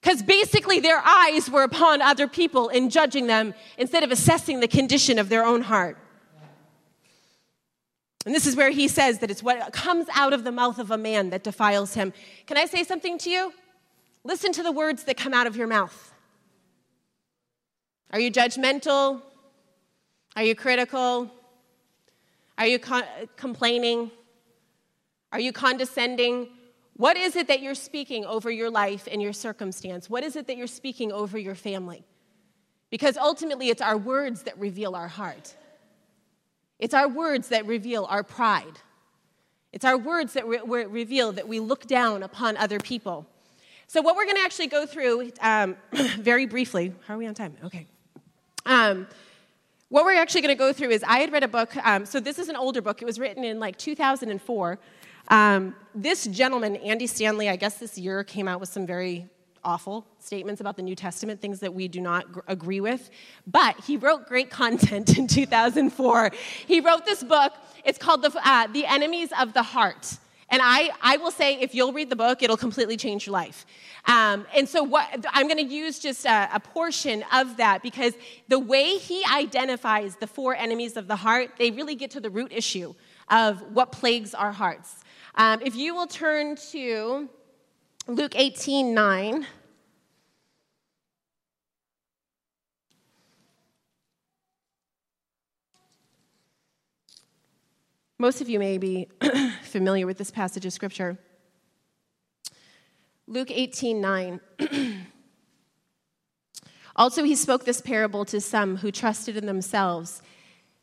[0.00, 4.68] Because basically their eyes were upon other people and judging them instead of assessing the
[4.68, 5.98] condition of their own heart.
[8.24, 10.90] And this is where he says that it's what comes out of the mouth of
[10.90, 12.12] a man that defiles him.
[12.46, 13.52] Can I say something to you?
[14.24, 16.12] Listen to the words that come out of your mouth.
[18.12, 19.22] Are you judgmental?
[20.38, 21.28] Are you critical?
[22.58, 23.02] Are you con-
[23.36, 24.12] complaining?
[25.32, 26.50] Are you condescending?
[26.94, 30.08] What is it that you're speaking over your life and your circumstance?
[30.08, 32.04] What is it that you're speaking over your family?
[32.88, 35.56] Because ultimately, it's our words that reveal our heart.
[36.78, 38.78] It's our words that reveal our pride.
[39.72, 43.26] It's our words that re- reveal that we look down upon other people.
[43.88, 47.34] So, what we're going to actually go through um, very briefly, how are we on
[47.34, 47.56] time?
[47.64, 47.88] Okay.
[48.66, 49.08] Um,
[49.88, 51.74] what we're actually going to go through is I had read a book.
[51.84, 53.00] Um, so this is an older book.
[53.00, 54.78] It was written in like 2004.
[55.28, 59.28] Um, this gentleman, Andy Stanley, I guess this year came out with some very
[59.64, 63.10] awful statements about the New Testament, things that we do not gr- agree with.
[63.46, 66.30] But he wrote great content in 2004.
[66.66, 67.54] He wrote this book.
[67.84, 70.18] It's called The, uh, the Enemies of the Heart.
[70.50, 73.66] And I, I will say, if you'll read the book, it'll completely change your life.
[74.06, 78.14] Um, and so, what, I'm going to use just a, a portion of that because
[78.48, 82.30] the way he identifies the four enemies of the heart, they really get to the
[82.30, 82.94] root issue
[83.28, 84.96] of what plagues our hearts.
[85.34, 87.28] Um, if you will turn to
[88.06, 89.46] Luke 18 9.
[98.20, 99.06] Most of you may be
[99.62, 101.16] familiar with this passage of scripture.
[103.28, 104.40] Luke 18 9.
[106.96, 110.20] also, he spoke this parable to some who trusted in themselves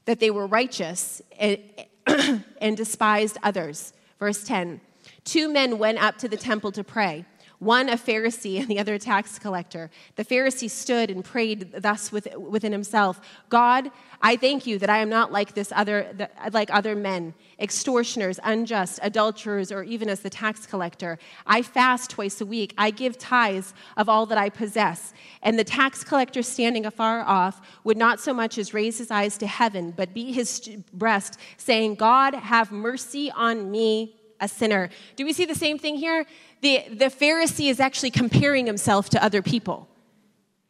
[0.06, 1.60] that they were righteous and,
[2.62, 3.91] and despised others.
[4.17, 4.80] Verse 10
[5.26, 7.26] Two men went up to the temple to pray
[7.60, 9.89] one a Pharisee and the other a tax collector.
[10.15, 13.91] The Pharisee stood and prayed thus within himself God,
[14.22, 19.00] I thank you that I am not like this other, like other men, extortioners, unjust,
[19.04, 21.20] adulterers, or even as the tax collector.
[21.46, 22.74] I fast twice a week.
[22.78, 25.13] I give tithes of all that I possess.
[25.41, 29.38] And the tax collector, standing afar off, would not so much as raise his eyes
[29.38, 34.89] to heaven, but beat his breast, saying, God, have mercy on me, a sinner.
[35.15, 36.26] Do we see the same thing here?
[36.65, 39.88] the, the Pharisee is actually comparing himself to other people.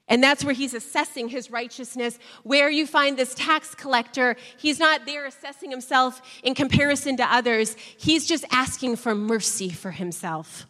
[0.08, 2.20] And that's where he's assessing his righteousness.
[2.44, 7.76] Where you find this tax collector, he's not there assessing himself in comparison to others.
[7.98, 10.68] He's just asking for mercy for himself.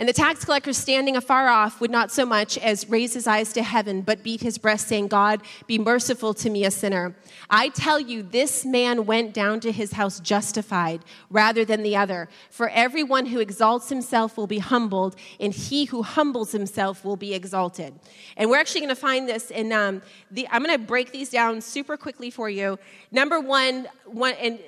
[0.00, 3.52] And the tax collector, standing afar off, would not so much as raise his eyes
[3.52, 7.14] to heaven, but beat his breast, saying, God, be merciful to me, a sinner.
[7.50, 12.30] I tell you, this man went down to his house justified rather than the other.
[12.48, 17.34] For everyone who exalts himself will be humbled, and he who humbles himself will be
[17.34, 17.92] exalted.
[18.38, 21.28] And we're actually going to find this in um, the, I'm going to break these
[21.28, 22.78] down super quickly for you.
[23.12, 24.60] Number one, one and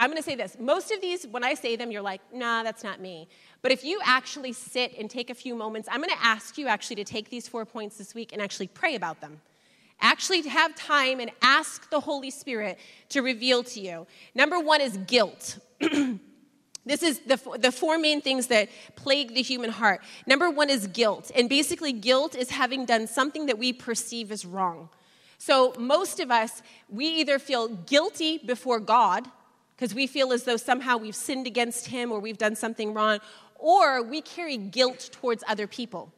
[0.00, 0.56] I'm going to say this.
[0.58, 3.28] Most of these, when I say them, you're like, nah, that's not me.
[3.62, 6.66] But if you actually sit and take a few moments, I'm going to ask you
[6.66, 9.40] actually to take these four points this week and actually pray about them.
[10.00, 12.78] Actually, have time and ask the Holy Spirit
[13.10, 14.06] to reveal to you.
[14.34, 15.58] Number one is guilt.
[16.86, 20.00] This is the, the four main things that plague the human heart.
[20.26, 21.30] Number one is guilt.
[21.36, 24.88] And basically, guilt is having done something that we perceive as wrong.
[25.36, 29.28] So, most of us, we either feel guilty before God
[29.76, 33.20] because we feel as though somehow we've sinned against Him or we've done something wrong,
[33.60, 36.12] or we carry guilt towards other people.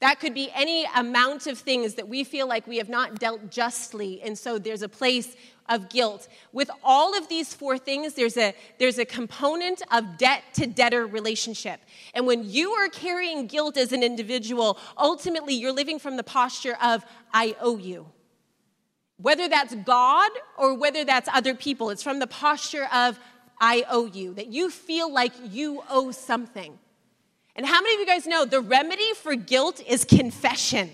[0.00, 3.50] That could be any amount of things that we feel like we have not dealt
[3.50, 5.34] justly, and so there's a place
[5.68, 6.28] of guilt.
[6.52, 11.06] With all of these four things, there's a, there's a component of debt to debtor
[11.06, 11.80] relationship.
[12.12, 16.76] And when you are carrying guilt as an individual, ultimately you're living from the posture
[16.82, 18.06] of, I owe you.
[19.16, 23.18] Whether that's God or whether that's other people, it's from the posture of,
[23.60, 26.78] I owe you, that you feel like you owe something.
[27.56, 30.90] And how many of you guys know the remedy for guilt is confession?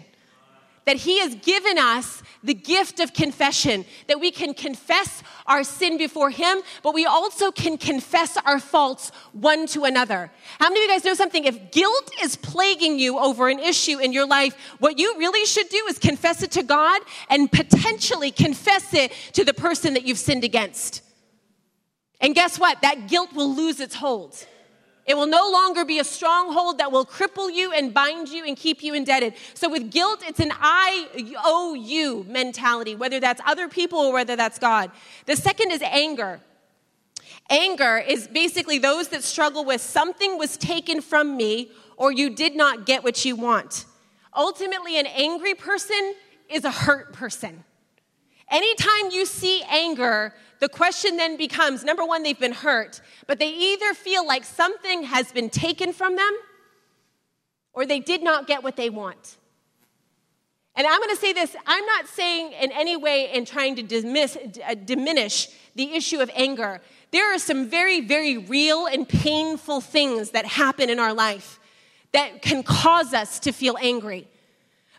[0.86, 5.98] That He has given us the gift of confession, that we can confess our sin
[5.98, 10.30] before Him, but we also can confess our faults one to another.
[10.58, 11.44] How many of you guys know something?
[11.44, 15.68] If guilt is plaguing you over an issue in your life, what you really should
[15.68, 20.18] do is confess it to God and potentially confess it to the person that you've
[20.18, 21.02] sinned against.
[22.20, 22.82] And guess what?
[22.82, 24.46] That guilt will lose its hold.
[25.06, 28.56] It will no longer be a stronghold that will cripple you and bind you and
[28.56, 29.34] keep you indebted.
[29.54, 34.36] So, with guilt, it's an I owe you mentality, whether that's other people or whether
[34.36, 34.90] that's God.
[35.26, 36.40] The second is anger.
[37.48, 42.54] Anger is basically those that struggle with something was taken from me or you did
[42.54, 43.86] not get what you want.
[44.36, 46.14] Ultimately, an angry person
[46.48, 47.64] is a hurt person.
[48.48, 53.48] Anytime you see anger, the question then becomes number one, they've been hurt, but they
[53.48, 56.38] either feel like something has been taken from them
[57.72, 59.38] or they did not get what they want.
[60.76, 63.82] And I'm going to say this I'm not saying in any way in trying to
[63.82, 66.80] dismiss, uh, diminish the issue of anger.
[67.10, 71.58] There are some very, very real and painful things that happen in our life
[72.12, 74.28] that can cause us to feel angry.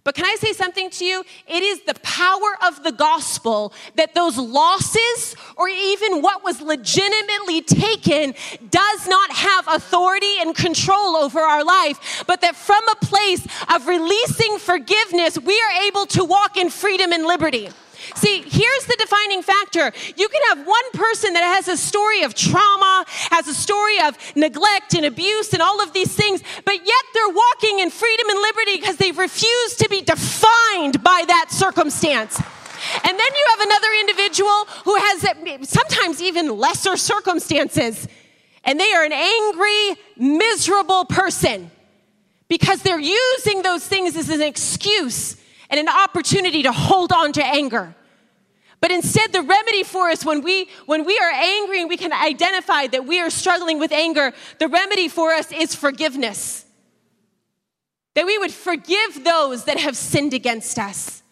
[0.03, 1.23] But can I say something to you?
[1.47, 7.61] It is the power of the gospel that those losses or even what was legitimately
[7.61, 8.33] taken
[8.71, 13.85] does not have authority and control over our life, but that from a place of
[13.85, 17.69] releasing forgiveness, we are able to walk in freedom and liberty.
[18.15, 19.91] See, here's the defining factor.
[20.15, 24.17] You can have one person that has a story of trauma, has a story of
[24.35, 28.39] neglect and abuse and all of these things, but yet they're walking in freedom and
[28.39, 32.39] liberty because they've refused to be defined by that circumstance.
[33.03, 38.07] And then you have another individual who has sometimes even lesser circumstances,
[38.63, 41.71] and they are an angry, miserable person
[42.47, 45.40] because they're using those things as an excuse
[45.71, 47.95] and an opportunity to hold on to anger.
[48.81, 52.11] But instead, the remedy for us when we, when we are angry and we can
[52.11, 56.65] identify that we are struggling with anger, the remedy for us is forgiveness.
[58.15, 61.23] That we would forgive those that have sinned against us.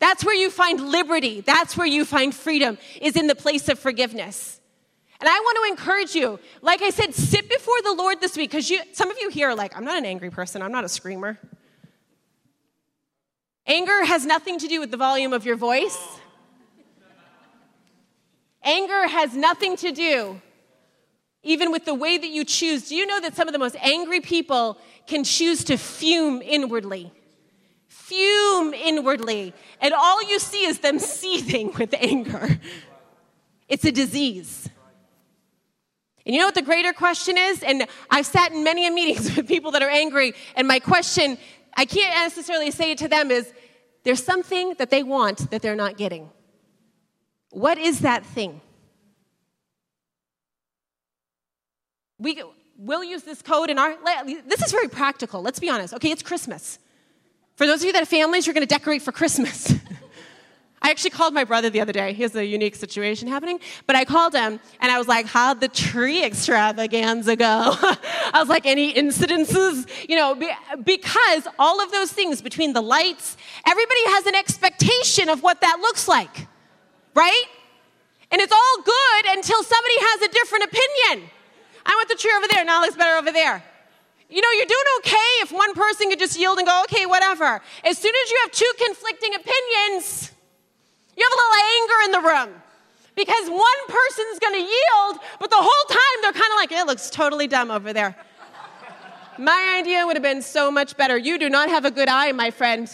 [0.00, 1.42] That's where you find liberty.
[1.42, 4.60] That's where you find freedom, is in the place of forgiveness.
[5.20, 8.50] And I want to encourage you, like I said, sit before the Lord this week,
[8.50, 10.88] because some of you here are like, I'm not an angry person, I'm not a
[10.88, 11.38] screamer.
[13.66, 15.98] Anger has nothing to do with the volume of your voice.
[18.62, 20.40] Anger has nothing to do
[21.44, 22.88] even with the way that you choose.
[22.88, 27.12] Do you know that some of the most angry people can choose to fume inwardly?
[27.86, 29.52] Fume inwardly.
[29.80, 32.58] And all you see is them seething with anger.
[33.68, 34.68] It's a disease.
[36.26, 37.62] And you know what the greater question is?
[37.62, 41.36] And I've sat in many meetings with people that are angry, and my question
[41.76, 43.52] I can't necessarily say it to them is
[44.04, 46.30] there's something that they want that they're not getting.
[47.50, 48.60] What is that thing?
[52.18, 52.42] We
[52.76, 53.96] will use this code in our
[54.46, 55.42] this is very practical.
[55.42, 55.94] Let's be honest.
[55.94, 56.78] Okay, it's Christmas.
[57.56, 59.72] For those of you that have families, you're going to decorate for Christmas.
[60.84, 62.12] I actually called my brother the other day.
[62.12, 63.58] He has a unique situation happening.
[63.86, 67.46] But I called him and I was like, How'd the tree extravaganza go?
[67.80, 69.88] I was like, Any incidences?
[70.10, 70.34] You know,
[70.84, 75.78] because all of those things between the lights, everybody has an expectation of what that
[75.80, 76.48] looks like,
[77.14, 77.44] right?
[78.30, 81.30] And it's all good until somebody has a different opinion.
[81.86, 83.64] I want the tree over there, now it looks better over there.
[84.28, 87.62] You know, you're doing okay if one person could just yield and go, okay, whatever.
[87.84, 90.33] As soon as you have two conflicting opinions,
[91.16, 92.62] you have a little anger in the room
[93.16, 97.10] because one person's to yield, but the whole time they're kind of like, it looks
[97.10, 98.16] totally dumb over there.
[99.38, 101.16] my idea would have been so much better.
[101.18, 102.90] You do not have a good eye, my friend.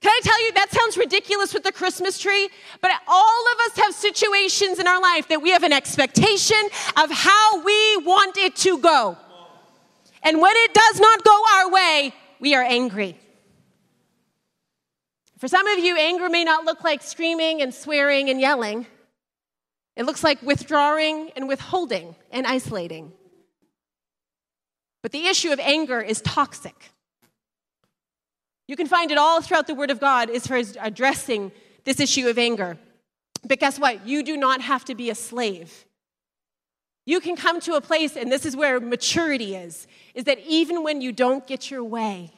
[0.00, 2.48] Can I tell you, that sounds ridiculous with the Christmas tree,
[2.80, 6.60] but all of us have situations in our life that we have an expectation
[6.96, 9.18] of how we want it to go.
[10.22, 13.19] And when it does not go our way, we are angry.
[15.40, 18.86] For some of you, anger may not look like screaming and swearing and yelling.
[19.96, 23.12] It looks like withdrawing and withholding and isolating.
[25.02, 26.90] But the issue of anger is toxic.
[28.68, 31.52] You can find it all throughout the Word of God as far as addressing
[31.84, 32.76] this issue of anger.
[33.42, 34.06] But guess what?
[34.06, 35.86] You do not have to be a slave.
[37.06, 40.84] You can come to a place, and this is where maturity is, is that even
[40.84, 42.30] when you don't get your way,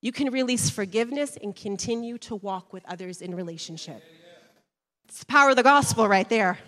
[0.00, 4.02] you can release forgiveness and continue to walk with others in relationship.
[5.08, 6.58] It's the power of the gospel right there.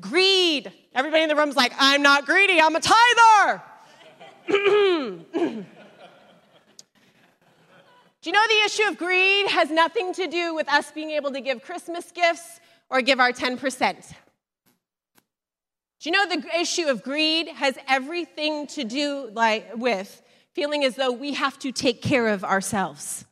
[0.00, 0.72] Greed.
[0.94, 3.62] Everybody in the room's like, I'm not greedy, I'm a tither.
[8.20, 11.30] Do you know the issue of greed has nothing to do with us being able
[11.32, 14.12] to give Christmas gifts or give our 10%?
[16.00, 20.22] Do you know the issue of greed has everything to do like with
[20.58, 23.24] feeling as though we have to take care of ourselves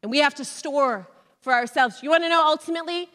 [0.00, 1.08] and we have to store
[1.40, 2.04] for ourselves.
[2.04, 3.08] You want to know ultimately?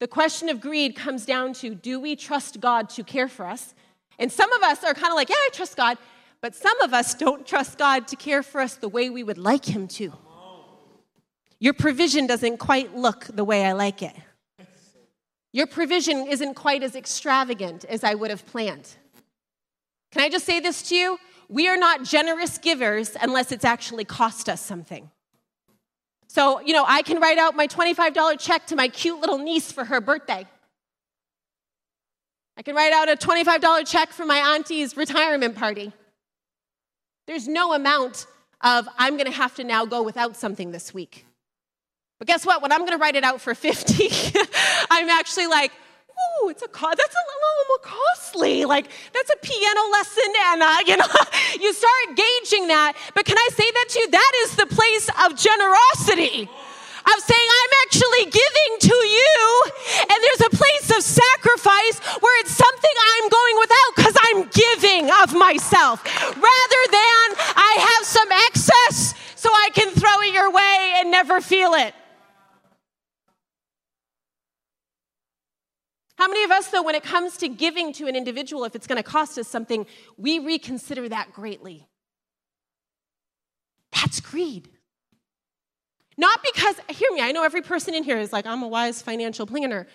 [0.00, 3.74] The question of greed comes down to do we trust God to care for us?
[4.18, 5.98] And some of us are kind of like, yeah, I trust God.
[6.40, 9.36] But some of us don't trust God to care for us the way we would
[9.36, 10.14] like Him to.
[11.60, 14.16] Your provision doesn't quite look the way I like it.
[15.52, 18.88] Your provision isn't quite as extravagant as I would have planned.
[20.12, 21.18] Can I just say this to you?
[21.48, 25.10] We are not generous givers unless it's actually cost us something.
[26.28, 29.70] So, you know, I can write out my $25 check to my cute little niece
[29.70, 30.46] for her birthday.
[32.56, 35.92] I can write out a $25 check for my auntie's retirement party.
[37.26, 38.26] There's no amount
[38.60, 41.26] of, I'm going to have to now go without something this week.
[42.18, 42.62] But guess what?
[42.62, 44.08] When I'm going to write it out for 50,
[44.90, 45.72] I'm actually like,
[46.18, 48.64] oh, it's a co- that's a little more costly.
[48.64, 51.06] Like that's a piano lesson, and uh, you know,
[51.60, 52.94] you start gauging that.
[53.14, 54.10] But can I say that to you?
[54.10, 56.48] That is the place of generosity.
[57.04, 59.62] Of saying, I'm actually giving to you,
[60.08, 65.10] and there's a place of sacrifice where it's something I'm going without because I'm giving
[65.20, 66.02] of myself
[66.32, 67.24] rather than
[67.60, 71.94] I have some excess so I can throw it your way and never feel it.
[76.16, 78.86] How many of us, though, when it comes to giving to an individual, if it's
[78.86, 79.86] going to cost us something,
[80.16, 81.88] we reconsider that greatly?
[83.92, 84.68] That's greed.
[86.16, 89.02] Not because, hear me, I know every person in here is like, I'm a wise
[89.02, 89.86] financial planner.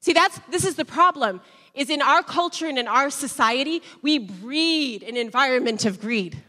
[0.00, 1.40] See, that's, this is the problem,
[1.74, 6.42] is in our culture and in our society, we breed an environment of greed.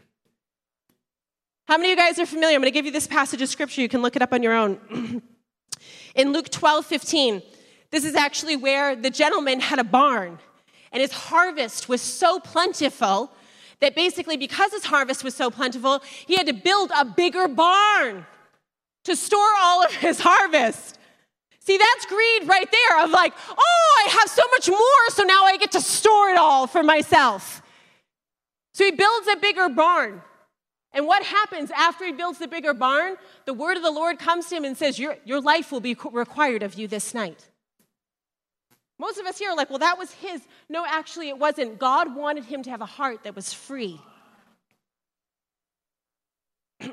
[1.68, 2.56] How many of you guys are familiar?
[2.56, 3.80] I'm going to give you this passage of scripture.
[3.82, 5.22] You can look it up on your own.
[6.14, 7.42] in Luke 12, 15,
[7.92, 10.38] this is actually where the gentleman had a barn,
[10.90, 13.30] and his harvest was so plentiful
[13.80, 18.26] that basically, because his harvest was so plentiful, he had to build a bigger barn
[19.04, 20.98] to store all of his harvest.
[21.60, 25.44] See, that's greed right there of like, oh, I have so much more, so now
[25.44, 27.62] I get to store it all for myself.
[28.72, 30.22] So he builds a bigger barn.
[30.94, 33.16] And what happens after he builds the bigger barn?
[33.44, 35.96] The word of the Lord comes to him and says, Your, your life will be
[36.10, 37.48] required of you this night.
[39.02, 40.42] Most of us here are like, well, that was his.
[40.68, 41.76] No, actually, it wasn't.
[41.80, 44.00] God wanted him to have a heart that was free.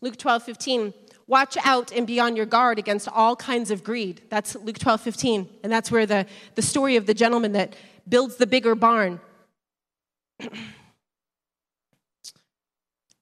[0.00, 0.92] Luke 12, 15.
[1.28, 4.22] Watch out and be on your guard against all kinds of greed.
[4.30, 5.48] That's Luke 12, 15.
[5.62, 6.26] And that's where the,
[6.56, 7.76] the story of the gentleman that
[8.08, 9.20] builds the bigger barn.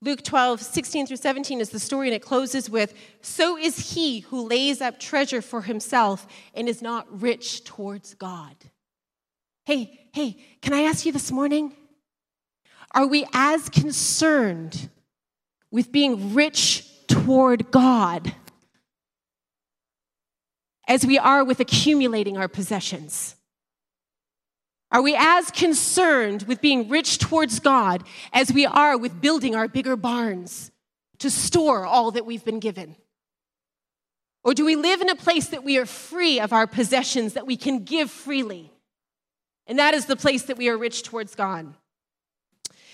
[0.02, 2.92] Luke 12, 16 through 17 is the story, and it closes with
[3.22, 8.56] So is he who lays up treasure for himself and is not rich towards God.
[9.64, 11.72] Hey, hey, can I ask you this morning?
[12.92, 14.90] Are we as concerned
[15.70, 18.34] with being rich toward God
[20.86, 23.35] as we are with accumulating our possessions?
[24.96, 29.68] Are we as concerned with being rich towards God as we are with building our
[29.68, 30.70] bigger barns
[31.18, 32.96] to store all that we've been given?
[34.42, 37.46] Or do we live in a place that we are free of our possessions, that
[37.46, 38.72] we can give freely?
[39.66, 41.74] And that is the place that we are rich towards God.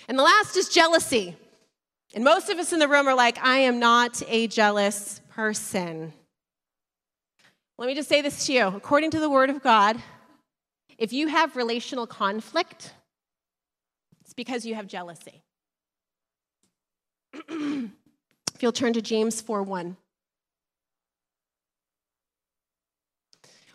[0.09, 1.37] And the last is jealousy.
[2.13, 6.11] And most of us in the room are like, I am not a jealous person.
[7.77, 8.67] Let me just say this to you.
[8.67, 10.03] According to the Word of God,
[10.97, 12.93] if you have relational conflict,
[14.21, 15.43] it's because you have jealousy.
[17.49, 17.91] if
[18.61, 19.97] you'll turn to James 4 1.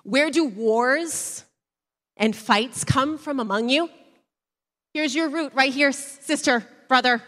[0.04, 1.44] Where do wars
[2.16, 3.90] and fights come from among you?
[4.94, 7.22] Here's your root right here, sister, brother.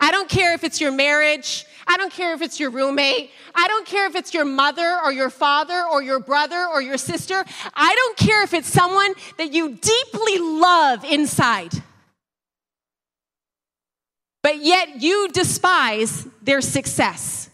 [0.00, 1.66] I don't care if it's your marriage.
[1.86, 3.30] I don't care if it's your roommate.
[3.54, 6.98] I don't care if it's your mother or your father or your brother or your
[6.98, 7.44] sister.
[7.74, 11.72] I don't care if it's someone that you deeply love inside.
[14.42, 17.48] But yet you despise their success.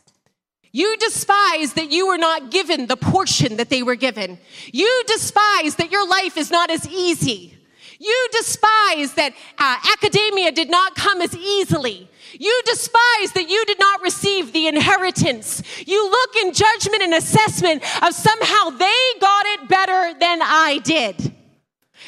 [0.72, 4.38] You despise that you were not given the portion that they were given.
[4.72, 7.59] You despise that your life is not as easy.
[8.00, 12.08] You despise that uh, academia did not come as easily.
[12.32, 15.62] You despise that you did not receive the inheritance.
[15.86, 21.34] You look in judgment and assessment of somehow they got it better than I did.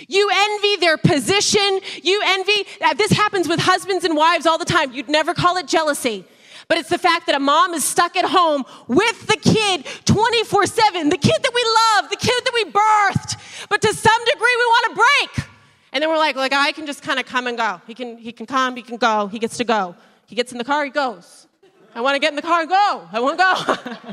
[0.09, 1.81] You envy their position.
[2.03, 4.93] You envy, uh, this happens with husbands and wives all the time.
[4.93, 6.25] You'd never call it jealousy.
[6.69, 10.65] But it's the fact that a mom is stuck at home with the kid 24
[10.65, 11.65] 7, the kid that we
[12.01, 13.69] love, the kid that we birthed.
[13.69, 15.49] But to some degree, we want to break.
[15.93, 17.81] And then we're like, like I can just kind of come and go.
[17.87, 19.95] He can, he can come, he can go, he gets to go.
[20.27, 21.47] He gets in the car, he goes.
[21.95, 23.09] I want to get in the car go.
[23.13, 23.77] I won't go.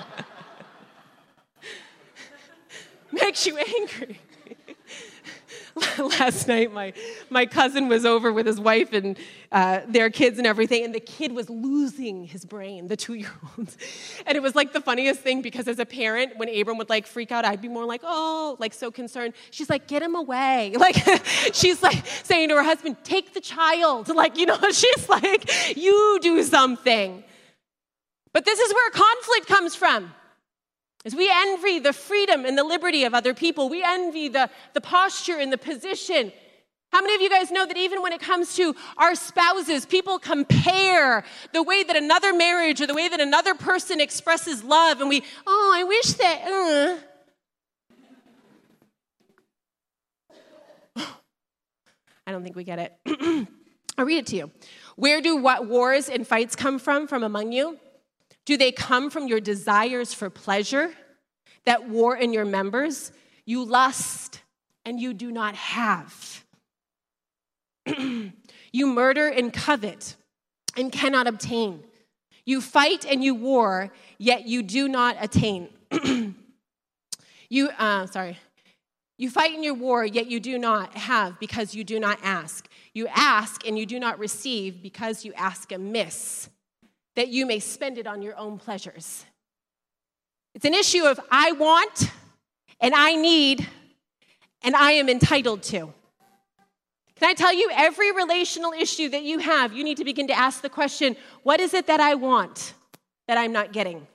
[3.12, 4.20] Makes you angry.
[6.20, 6.94] last night my,
[7.30, 9.18] my cousin was over with his wife and
[9.52, 13.76] uh, their kids and everything and the kid was losing his brain the two-year-old
[14.26, 17.08] and it was like the funniest thing because as a parent when abram would like
[17.08, 19.34] freak out i'd be more like oh like so concerned.
[19.52, 20.76] She's like get him away.
[20.80, 20.96] Like
[21.54, 24.08] she's like saying to her husband take the child.
[24.08, 27.24] Like you know she's like you do something.
[28.32, 30.12] But this is where conflict comes from
[31.06, 34.82] as we envy the freedom and the liberty of other people, we envy the, the
[34.82, 36.34] posture and the position.
[36.92, 40.20] How many of you guys know that even when it comes to our spouses, people
[40.20, 41.24] compare
[41.54, 45.24] the way that another marriage or the way that another person expresses love, and we,
[45.48, 47.00] oh, I wish that.
[50.98, 51.06] Uh.
[52.28, 52.94] I don't think we get it.
[53.98, 54.52] I'll read it to you.
[54.96, 57.80] Where do what wars and fights come from from among you?
[58.50, 60.90] Do they come from your desires for pleasure
[61.66, 63.12] that war in your members?
[63.46, 64.42] You lust
[64.84, 66.44] and you do not have.
[67.86, 70.16] you murder and covet
[70.76, 71.84] and cannot obtain.
[72.44, 75.70] You fight and you war, yet you do not attain.
[77.50, 78.40] you, uh, sorry.
[79.20, 82.68] You fight in your war, yet you do not have because you do not ask.
[82.96, 86.50] You ask and you do not receive because you ask amiss,
[87.16, 89.26] that you may spend it on your own pleasures.
[90.56, 92.12] It's an issue of I want
[92.80, 93.68] and I need
[94.62, 95.94] and I am entitled to.
[97.16, 100.38] Can I tell you, every relational issue that you have, you need to begin to
[100.38, 102.74] ask the question what is it that I want
[103.28, 104.08] that I'm not getting?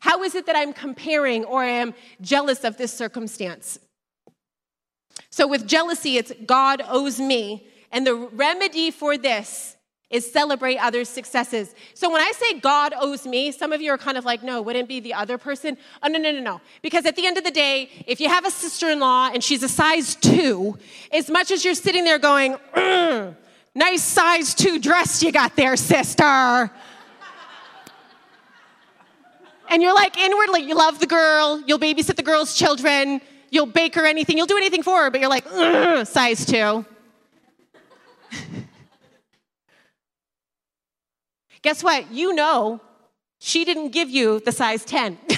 [0.00, 3.78] How is it that I'm comparing or I am jealous of this circumstance?
[5.30, 7.68] So, with jealousy, it's God owes me.
[7.92, 9.76] And the remedy for this
[10.12, 11.74] is celebrate others' successes.
[11.94, 14.60] So when I say God owes me, some of you are kind of like, no,
[14.60, 15.78] wouldn't be the other person?
[16.02, 16.60] Oh, no, no, no, no.
[16.82, 19.42] Because at the end of the day, if you have a sister in law and
[19.42, 20.78] she's a size two,
[21.10, 23.34] as much as you're sitting there going, mm,
[23.74, 26.70] nice size two dress you got there, sister.
[29.70, 33.94] and you're like inwardly, you love the girl, you'll babysit the girl's children, you'll bake
[33.94, 35.48] her anything, you'll do anything for her, but you're like,
[36.06, 36.84] size two.
[41.62, 42.10] Guess what?
[42.10, 42.80] You know
[43.44, 45.18] she didn't give you the size 10.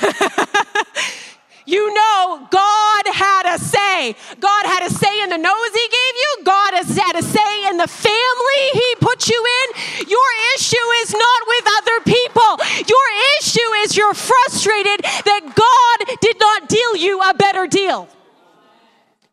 [1.66, 4.14] you know God had a say.
[4.39, 7.68] God had a say in the nose He gave you, God has had a say
[7.68, 10.07] in the family He put you in.
[10.07, 12.59] Your issue is not with other people.
[12.87, 13.09] Your
[13.41, 18.07] issue is you're frustrated that God did not deal you a better deal.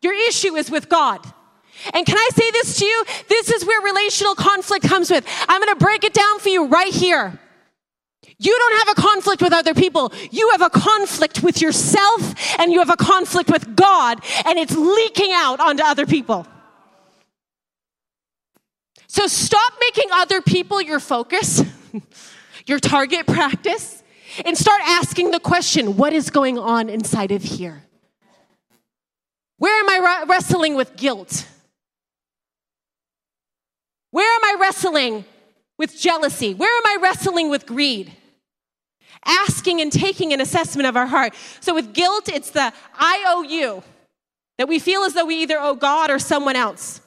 [0.00, 1.20] Your issue is with God.
[1.92, 3.04] And can I say this to you?
[3.28, 5.26] This is where relational conflict comes with.
[5.48, 7.38] I'm going to break it down for you right here.
[8.38, 10.12] You don't have a conflict with other people.
[10.30, 14.76] You have a conflict with yourself and you have a conflict with God, and it's
[14.76, 16.46] leaking out onto other people.
[19.06, 21.62] So stop making other people your focus,
[22.66, 24.02] your target practice,
[24.44, 27.84] and start asking the question what is going on inside of here?
[29.58, 31.46] Where am I wrestling with guilt?
[34.12, 35.24] Where am I wrestling
[35.78, 36.54] with jealousy?
[36.54, 38.12] Where am I wrestling with greed?
[39.24, 41.34] Asking and taking an assessment of our heart.
[41.60, 43.82] So with guilt, it's the I owe you,
[44.58, 47.00] that we feel as though we either owe God or someone else.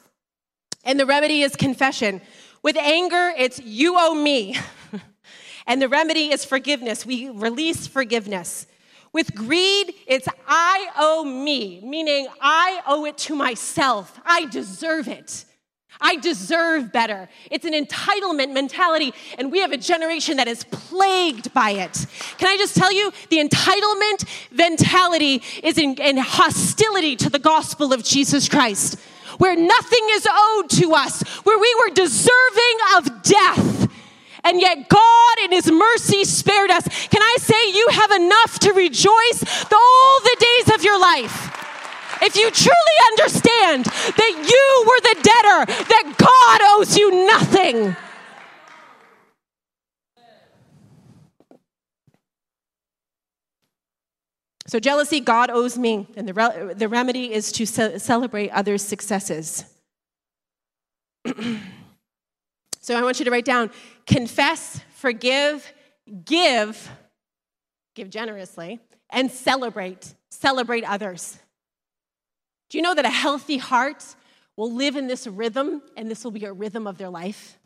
[0.84, 2.22] And the remedy is confession.
[2.64, 4.58] With anger, it's you owe me.
[5.68, 7.06] and the remedy is forgiveness.
[7.06, 8.66] We release forgiveness.
[9.14, 14.20] With greed, it's I owe me, meaning I owe it to myself.
[14.26, 15.45] I deserve it.
[16.01, 17.29] I deserve better.
[17.49, 22.05] It's an entitlement mentality, and we have a generation that is plagued by it.
[22.37, 27.93] Can I just tell you, the entitlement mentality is in, in hostility to the gospel
[27.93, 28.99] of Jesus Christ,
[29.37, 33.91] where nothing is owed to us, where we were deserving of death.
[34.43, 36.87] And yet, God, in His mercy, spared us.
[37.07, 41.74] Can I say, you have enough to rejoice all the days of your life?
[42.26, 47.95] If you truly understand that you were the debtor, that God owes you nothing.
[54.67, 58.82] So, jealousy, God owes me, and the, re- the remedy is to ce- celebrate others'
[58.82, 59.63] successes.
[62.82, 63.69] so, I want you to write down
[64.07, 65.71] confess, forgive,
[66.26, 66.89] give,
[67.93, 68.80] give generously,
[69.11, 70.15] and celebrate.
[70.32, 71.39] Celebrate others.
[72.76, 74.03] Do you know that a healthy heart
[74.57, 77.57] will live in this rhythm and this will be a rhythm of their life?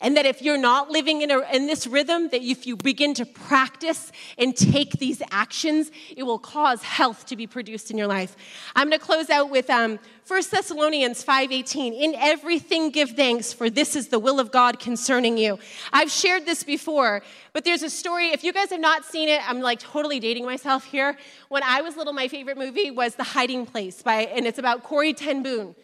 [0.00, 3.14] And that if you're not living in, a, in this rhythm, that if you begin
[3.14, 8.06] to practice and take these actions, it will cause health to be produced in your
[8.06, 8.36] life.
[8.76, 12.00] I'm going to close out with um, 1 Thessalonians 5.18.
[12.00, 15.58] In everything give thanks, for this is the will of God concerning you.
[15.92, 17.22] I've shared this before,
[17.52, 18.28] but there's a story.
[18.28, 21.16] If you guys have not seen it, I'm like totally dating myself here.
[21.48, 24.84] When I was little, my favorite movie was The Hiding Place, by, and it's about
[24.84, 25.74] Corrie ten Boom.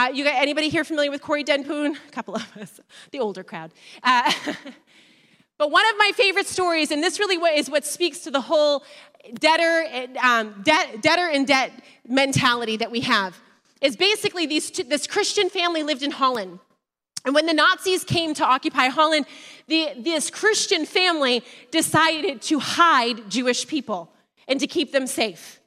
[0.00, 1.94] Uh, you got anybody here familiar with Corrie ten Boom?
[2.08, 2.80] A couple of us,
[3.10, 3.70] the older crowd.
[4.02, 4.32] Uh,
[5.58, 8.82] but one of my favorite stories, and this really is what speaks to the whole
[9.34, 13.38] debtor, um, debt, debtor and debt mentality that we have,
[13.82, 16.60] is basically these, this Christian family lived in Holland.
[17.26, 19.26] And when the Nazis came to occupy Holland,
[19.66, 24.10] the, this Christian family decided to hide Jewish people
[24.48, 25.59] and to keep them safe.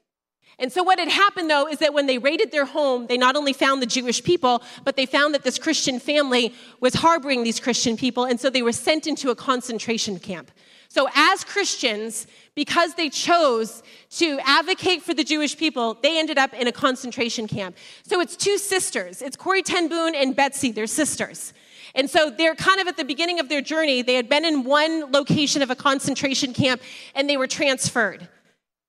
[0.64, 3.36] And so, what had happened though is that when they raided their home, they not
[3.36, 7.60] only found the Jewish people, but they found that this Christian family was harboring these
[7.60, 8.24] Christian people.
[8.24, 10.52] And so, they were sent into a concentration camp.
[10.88, 16.54] So, as Christians, because they chose to advocate for the Jewish people, they ended up
[16.54, 17.76] in a concentration camp.
[18.04, 19.22] So, it's two sisters.
[19.22, 21.54] It's Corrie ten and Betsy, they're sisters.
[21.94, 24.02] And so they're kind of at the beginning of their journey.
[24.02, 26.82] They had been in one location of a concentration camp
[27.14, 28.30] and they were transferred.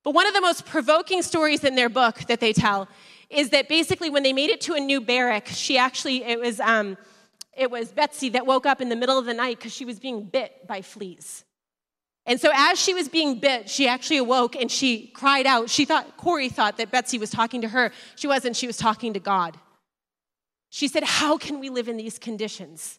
[0.04, 2.88] But one of the most provoking stories in their book that they tell
[3.30, 6.60] is that basically when they made it to a new barrack, she actually, it was,
[6.60, 6.96] um,
[7.56, 9.98] it was Betsy that woke up in the middle of the night because she was
[9.98, 11.44] being bit by fleas.
[12.26, 15.68] And so as she was being bit, she actually awoke and she cried out.
[15.68, 17.92] She thought, Corrie thought that Betsy was talking to her.
[18.16, 19.58] She wasn't, she was talking to God.
[20.70, 22.98] She said, How can we live in these conditions?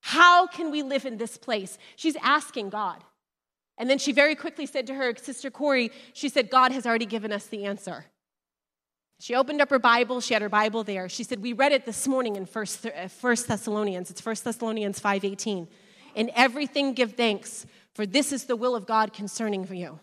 [0.00, 1.78] How can we live in this place?
[1.96, 3.04] She's asking God.
[3.80, 7.06] And then she very quickly said to her sister Corrie, she said, God has already
[7.06, 8.04] given us the answer.
[9.20, 10.20] She opened up her Bible.
[10.20, 11.08] She had her Bible there.
[11.08, 14.10] She said, We read it this morning in First, uh, Thessalonians.
[14.10, 15.66] It's First Thessalonians 5.18.
[16.14, 17.64] In everything give thanks,
[17.94, 19.98] for this is the will of God concerning you.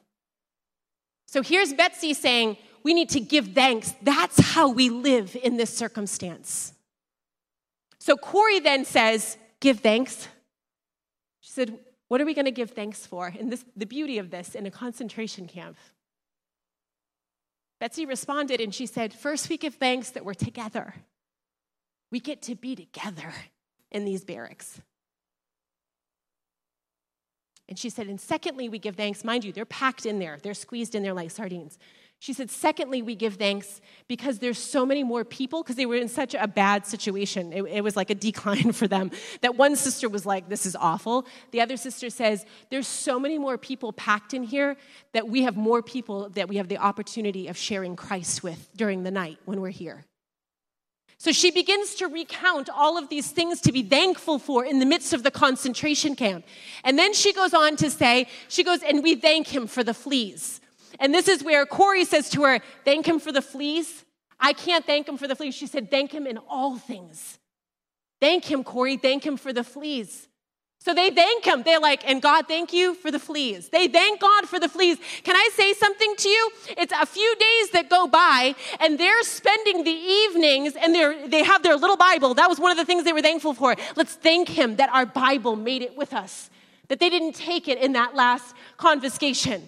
[1.28, 3.94] So here's Betsy saying, We need to give thanks.
[4.02, 6.74] That's how we live in this circumstance.
[8.00, 10.28] So Corrie then says, Give thanks.
[11.42, 11.78] She said,
[12.08, 13.28] what are we going to give thanks for?
[13.28, 15.78] And this, the beauty of this in a concentration camp.
[17.80, 20.96] Betsy responded and she said, First, we give thanks that we're together.
[22.12, 23.34] We get to be together
[23.92, 24.82] in these barracks.
[27.70, 29.26] And she said, and secondly, we give thanks.
[29.26, 31.78] Mind you, they're packed in there, they're squeezed in there like sardines.
[32.20, 35.98] She said, secondly, we give thanks because there's so many more people, because they were
[35.98, 37.54] in such a bad situation.
[37.54, 39.12] It, it, was like a decline for them.
[39.42, 41.28] That one sister was like, this is awful.
[41.52, 44.78] The other sister says, there's so many more people packed in here
[45.14, 49.04] that we have more people that we have the opportunity of sharing Christ with during
[49.04, 50.04] the night when we're here.
[51.20, 54.86] So she begins to recount all of these things to be thankful for in the
[54.86, 56.46] midst of the concentration camp.
[56.84, 59.96] And then she goes on to say, she goes, and we thank him for the
[59.96, 60.62] fleas.
[61.00, 64.04] And this is where Corrie says to her, Thank him for the fleas.
[64.40, 65.56] I can't thank him for the fleas.
[65.56, 67.40] She said, Thank him in all things.
[68.20, 68.98] Thank him, Corrie.
[68.98, 70.28] Thank him for the fleas.
[70.80, 71.64] So they thank him.
[71.64, 73.70] They're like, and God, thank you for the fleas.
[73.70, 74.98] They thank God for the fleas.
[75.24, 76.52] Can I say something to you?
[76.78, 81.44] It's a few days that go by, and they're spending the evenings, and they're, they
[81.44, 82.36] have their little Bible.
[82.36, 83.76] That was one of the things they were thankful for.
[83.96, 86.50] Let's thank Him that our Bible made it with us,
[86.88, 89.68] that they didn't take it in that last confiscation.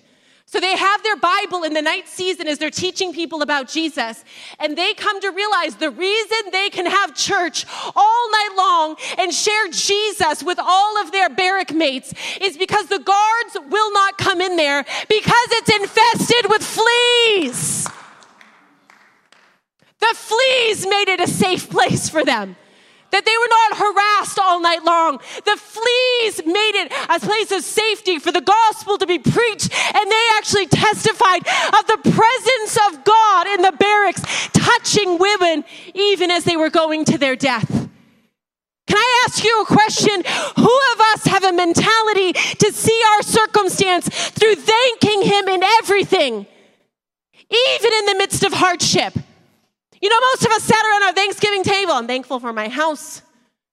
[0.52, 4.26] So they have their Bible in the night season as they're teaching people about Jesus.
[4.58, 9.32] And they come to realize the reason they can have church all night long and
[9.32, 14.41] share Jesus with all of their barrack mates is because the guards will not come
[14.41, 17.88] in there because it's infested with fleas.
[20.00, 22.56] The fleas made it a safe place for them
[23.12, 25.20] that they were not harassed all night long.
[25.45, 30.12] The fleas made it a place of safety for the gospel to be preached, and
[30.12, 34.22] they actually testified of the presence of God in the barracks,
[34.53, 37.70] touching women even as they were going to their death.
[38.88, 40.24] Can I ask you a question?
[40.55, 46.47] Who of us have a mentality to see our circumstance through thanking Him in everything,
[47.51, 49.14] even in the midst of hardship?
[50.02, 51.93] You know, most of us sat around our Thanksgiving table.
[51.93, 53.22] I'm thankful for my house,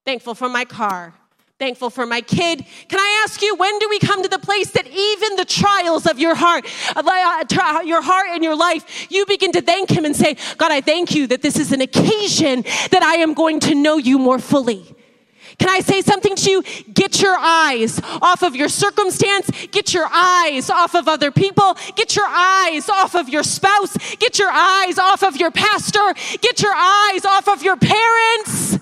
[0.05, 1.15] thankful for my car,
[1.59, 2.67] thankful for my kid.
[2.89, 6.05] Can I ask you, when do we come to the place that even the trials
[6.05, 6.67] of your heart,
[6.97, 10.81] uh, your heart and your life, you begin to thank Him and say, God, I
[10.81, 14.41] thank you that this is an occasion that I am going to know you more
[14.41, 14.96] fully.
[15.59, 16.63] Can I say something to you?
[16.93, 19.51] Get your eyes off of your circumstance.
[19.71, 21.77] Get your eyes off of other people.
[21.95, 23.97] Get your eyes off of your spouse.
[24.17, 26.15] Get your eyes off of your pastor.
[26.41, 28.79] Get your eyes off of your parents.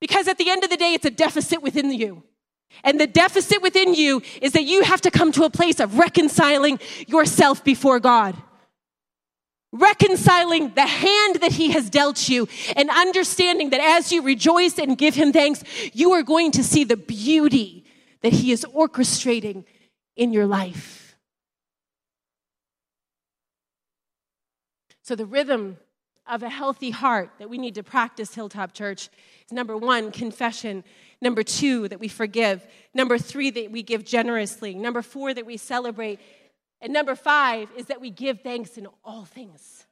[0.00, 2.24] Because at the end of the day, it's a deficit within you.
[2.82, 5.98] And the deficit within you is that you have to come to a place of
[5.98, 8.36] reconciling yourself before God
[9.72, 14.98] reconciling the hand that he has dealt you and understanding that as you rejoice and
[14.98, 15.62] give him thanks,
[15.92, 17.84] you are going to see the beauty
[18.22, 19.64] that he is orchestrating
[20.16, 21.16] in your life.
[25.02, 25.78] So, the rhythm
[26.28, 29.08] of a healthy heart that we need to practice, Hilltop Church,
[29.46, 30.84] is number one, confession.
[31.20, 32.66] Number two, that we forgive.
[32.94, 34.74] Number three, that we give generously.
[34.74, 36.20] Number four, that we celebrate.
[36.80, 39.86] And number five is that we give thanks in all things.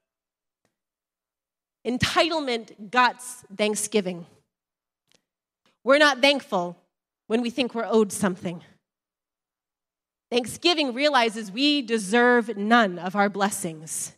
[1.86, 4.26] Entitlement guts thanksgiving.
[5.84, 6.76] We're not thankful
[7.28, 8.62] when we think we're owed something.
[10.30, 14.12] Thanksgiving realizes we deserve none of our blessings,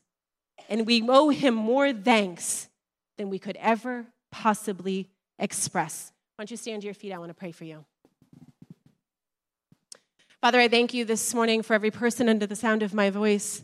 [0.68, 2.68] and we owe him more thanks
[3.16, 5.08] than we could ever possibly
[5.38, 6.12] express.
[6.36, 7.12] Why don't you stand to your feet?
[7.12, 7.84] I want to pray for you.
[10.42, 13.62] Father, I thank you this morning for every person under the sound of my voice.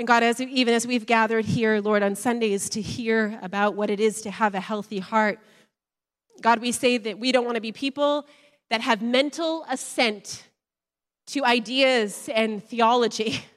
[0.00, 3.88] And God, as, even as we've gathered here, Lord, on Sundays to hear about what
[3.88, 5.38] it is to have a healthy heart,
[6.40, 8.26] God, we say that we don't want to be people
[8.70, 10.42] that have mental assent
[11.28, 13.44] to ideas and theology.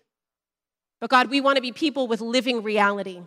[1.02, 3.20] But God, we want to be people with living reality.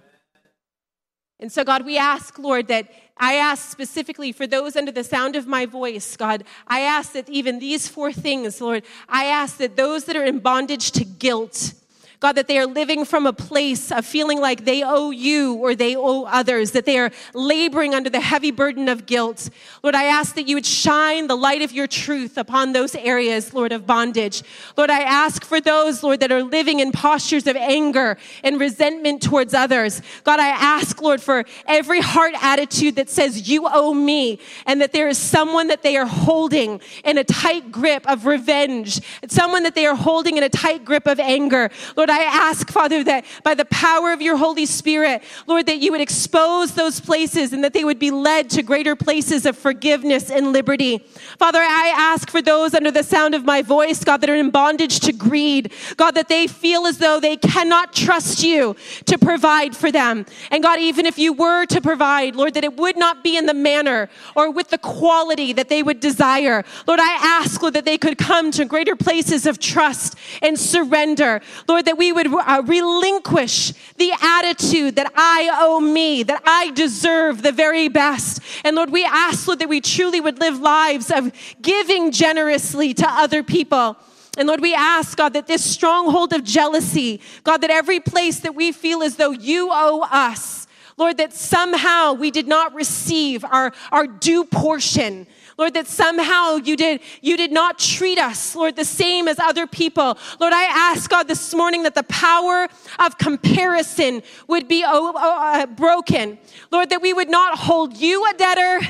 [1.39, 5.37] And so, God, we ask, Lord, that I ask specifically for those under the sound
[5.37, 9.77] of my voice, God, I ask that even these four things, Lord, I ask that
[9.77, 11.75] those that are in bondage to guilt,
[12.21, 15.75] God, that they are living from a place of feeling like they owe you or
[15.75, 19.51] they owe others, that they are laboring under the heavy burden of guilt.
[19.83, 23.53] Lord, I ask that you would shine the light of your truth upon those areas,
[23.53, 24.43] Lord, of bondage.
[24.77, 29.23] Lord, I ask for those, Lord, that are living in postures of anger and resentment
[29.23, 30.01] towards others.
[30.25, 34.93] God, I ask, Lord, for every heart attitude that says, You owe me, and that
[34.93, 39.75] there is someone that they are holding in a tight grip of revenge, someone that
[39.75, 41.71] they are holding in a tight grip of anger.
[41.97, 45.79] Lord, Lord, I ask, Father, that by the power of your Holy Spirit, Lord, that
[45.79, 49.59] you would expose those places and that they would be led to greater places of
[49.59, 50.99] forgiveness and liberty.
[51.37, 54.51] Father, I ask for those under the sound of my voice, God, that are in
[54.51, 58.77] bondage to greed, God, that they feel as though they cannot trust you
[59.07, 60.27] to provide for them.
[60.53, 63.47] And God, even if you were to provide, Lord, that it would not be in
[63.47, 66.65] the manner or with the quality that they would desire.
[66.87, 71.41] Lord, I ask, Lord, that they could come to greater places of trust and surrender.
[71.67, 77.43] Lord, that we would uh, relinquish the attitude that I owe me, that I deserve
[77.43, 78.43] the very best.
[78.65, 83.09] And Lord, we ask, Lord, that we truly would live lives of giving generously to
[83.09, 83.97] other people.
[84.39, 88.55] And Lord, we ask, God, that this stronghold of jealousy, God, that every place that
[88.55, 90.67] we feel as though you owe us,
[90.99, 95.27] Lord, that somehow we did not receive our, our due portion.
[95.59, 99.67] Lord, that somehow you did, you did not treat us, Lord, the same as other
[99.67, 100.19] people.
[100.39, 105.61] Lord, I ask God this morning that the power of comparison would be oh, oh,
[105.63, 106.39] uh, broken.
[106.71, 108.81] Lord, that we would not hold you a debtor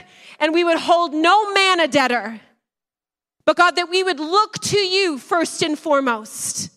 [0.40, 2.40] and we would hold no man a debtor.
[3.44, 6.70] But God, that we would look to you first and foremost.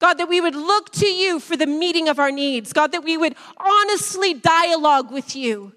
[0.00, 2.72] God, that we would look to you for the meeting of our needs.
[2.72, 5.72] God, that we would honestly dialogue with you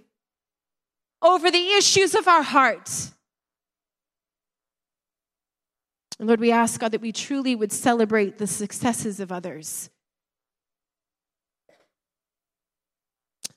[1.21, 3.13] over the issues of our hearts.
[6.19, 9.89] Lord, we ask, God, that we truly would celebrate the successes of others.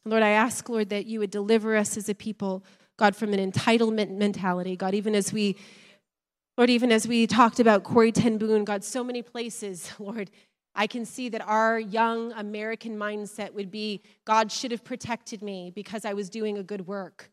[0.05, 2.65] Lord, I ask, Lord, that you would deliver us as a people,
[2.97, 4.77] God, from an entitlement mentality.
[4.77, 5.57] God, even as we,
[6.57, 10.31] Lord, even as we talked about Corrie Ten Boom, God, so many places, Lord,
[10.75, 15.73] I can see that our young American mindset would be God should have protected me
[15.75, 17.31] because I was doing a good work.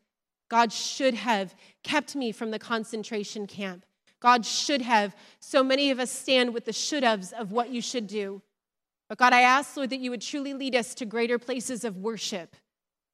[0.48, 3.84] God should have kept me from the concentration camp.
[4.20, 5.16] God should have.
[5.40, 8.42] So many of us stand with the should haves of what you should do.
[9.08, 11.96] But God, I ask, Lord, that you would truly lead us to greater places of
[11.96, 12.54] worship,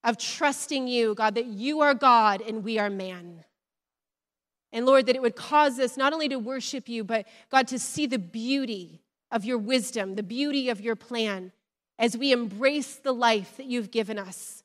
[0.05, 3.45] of trusting you, God, that you are God and we are man.
[4.73, 7.79] And Lord, that it would cause us not only to worship you, but God, to
[7.79, 9.01] see the beauty
[9.31, 11.53] of your wisdom, the beauty of your plan
[11.99, 14.65] as we embrace the life that you've given us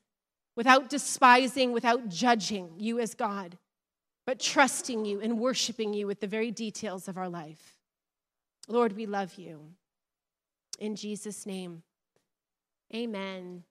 [0.58, 3.58] without despising, without judging you as God
[4.26, 7.78] but trusting you and worshiping you with the very details of our life.
[8.68, 9.72] Lord, we love you.
[10.80, 11.84] In Jesus' name,
[12.94, 13.64] amen.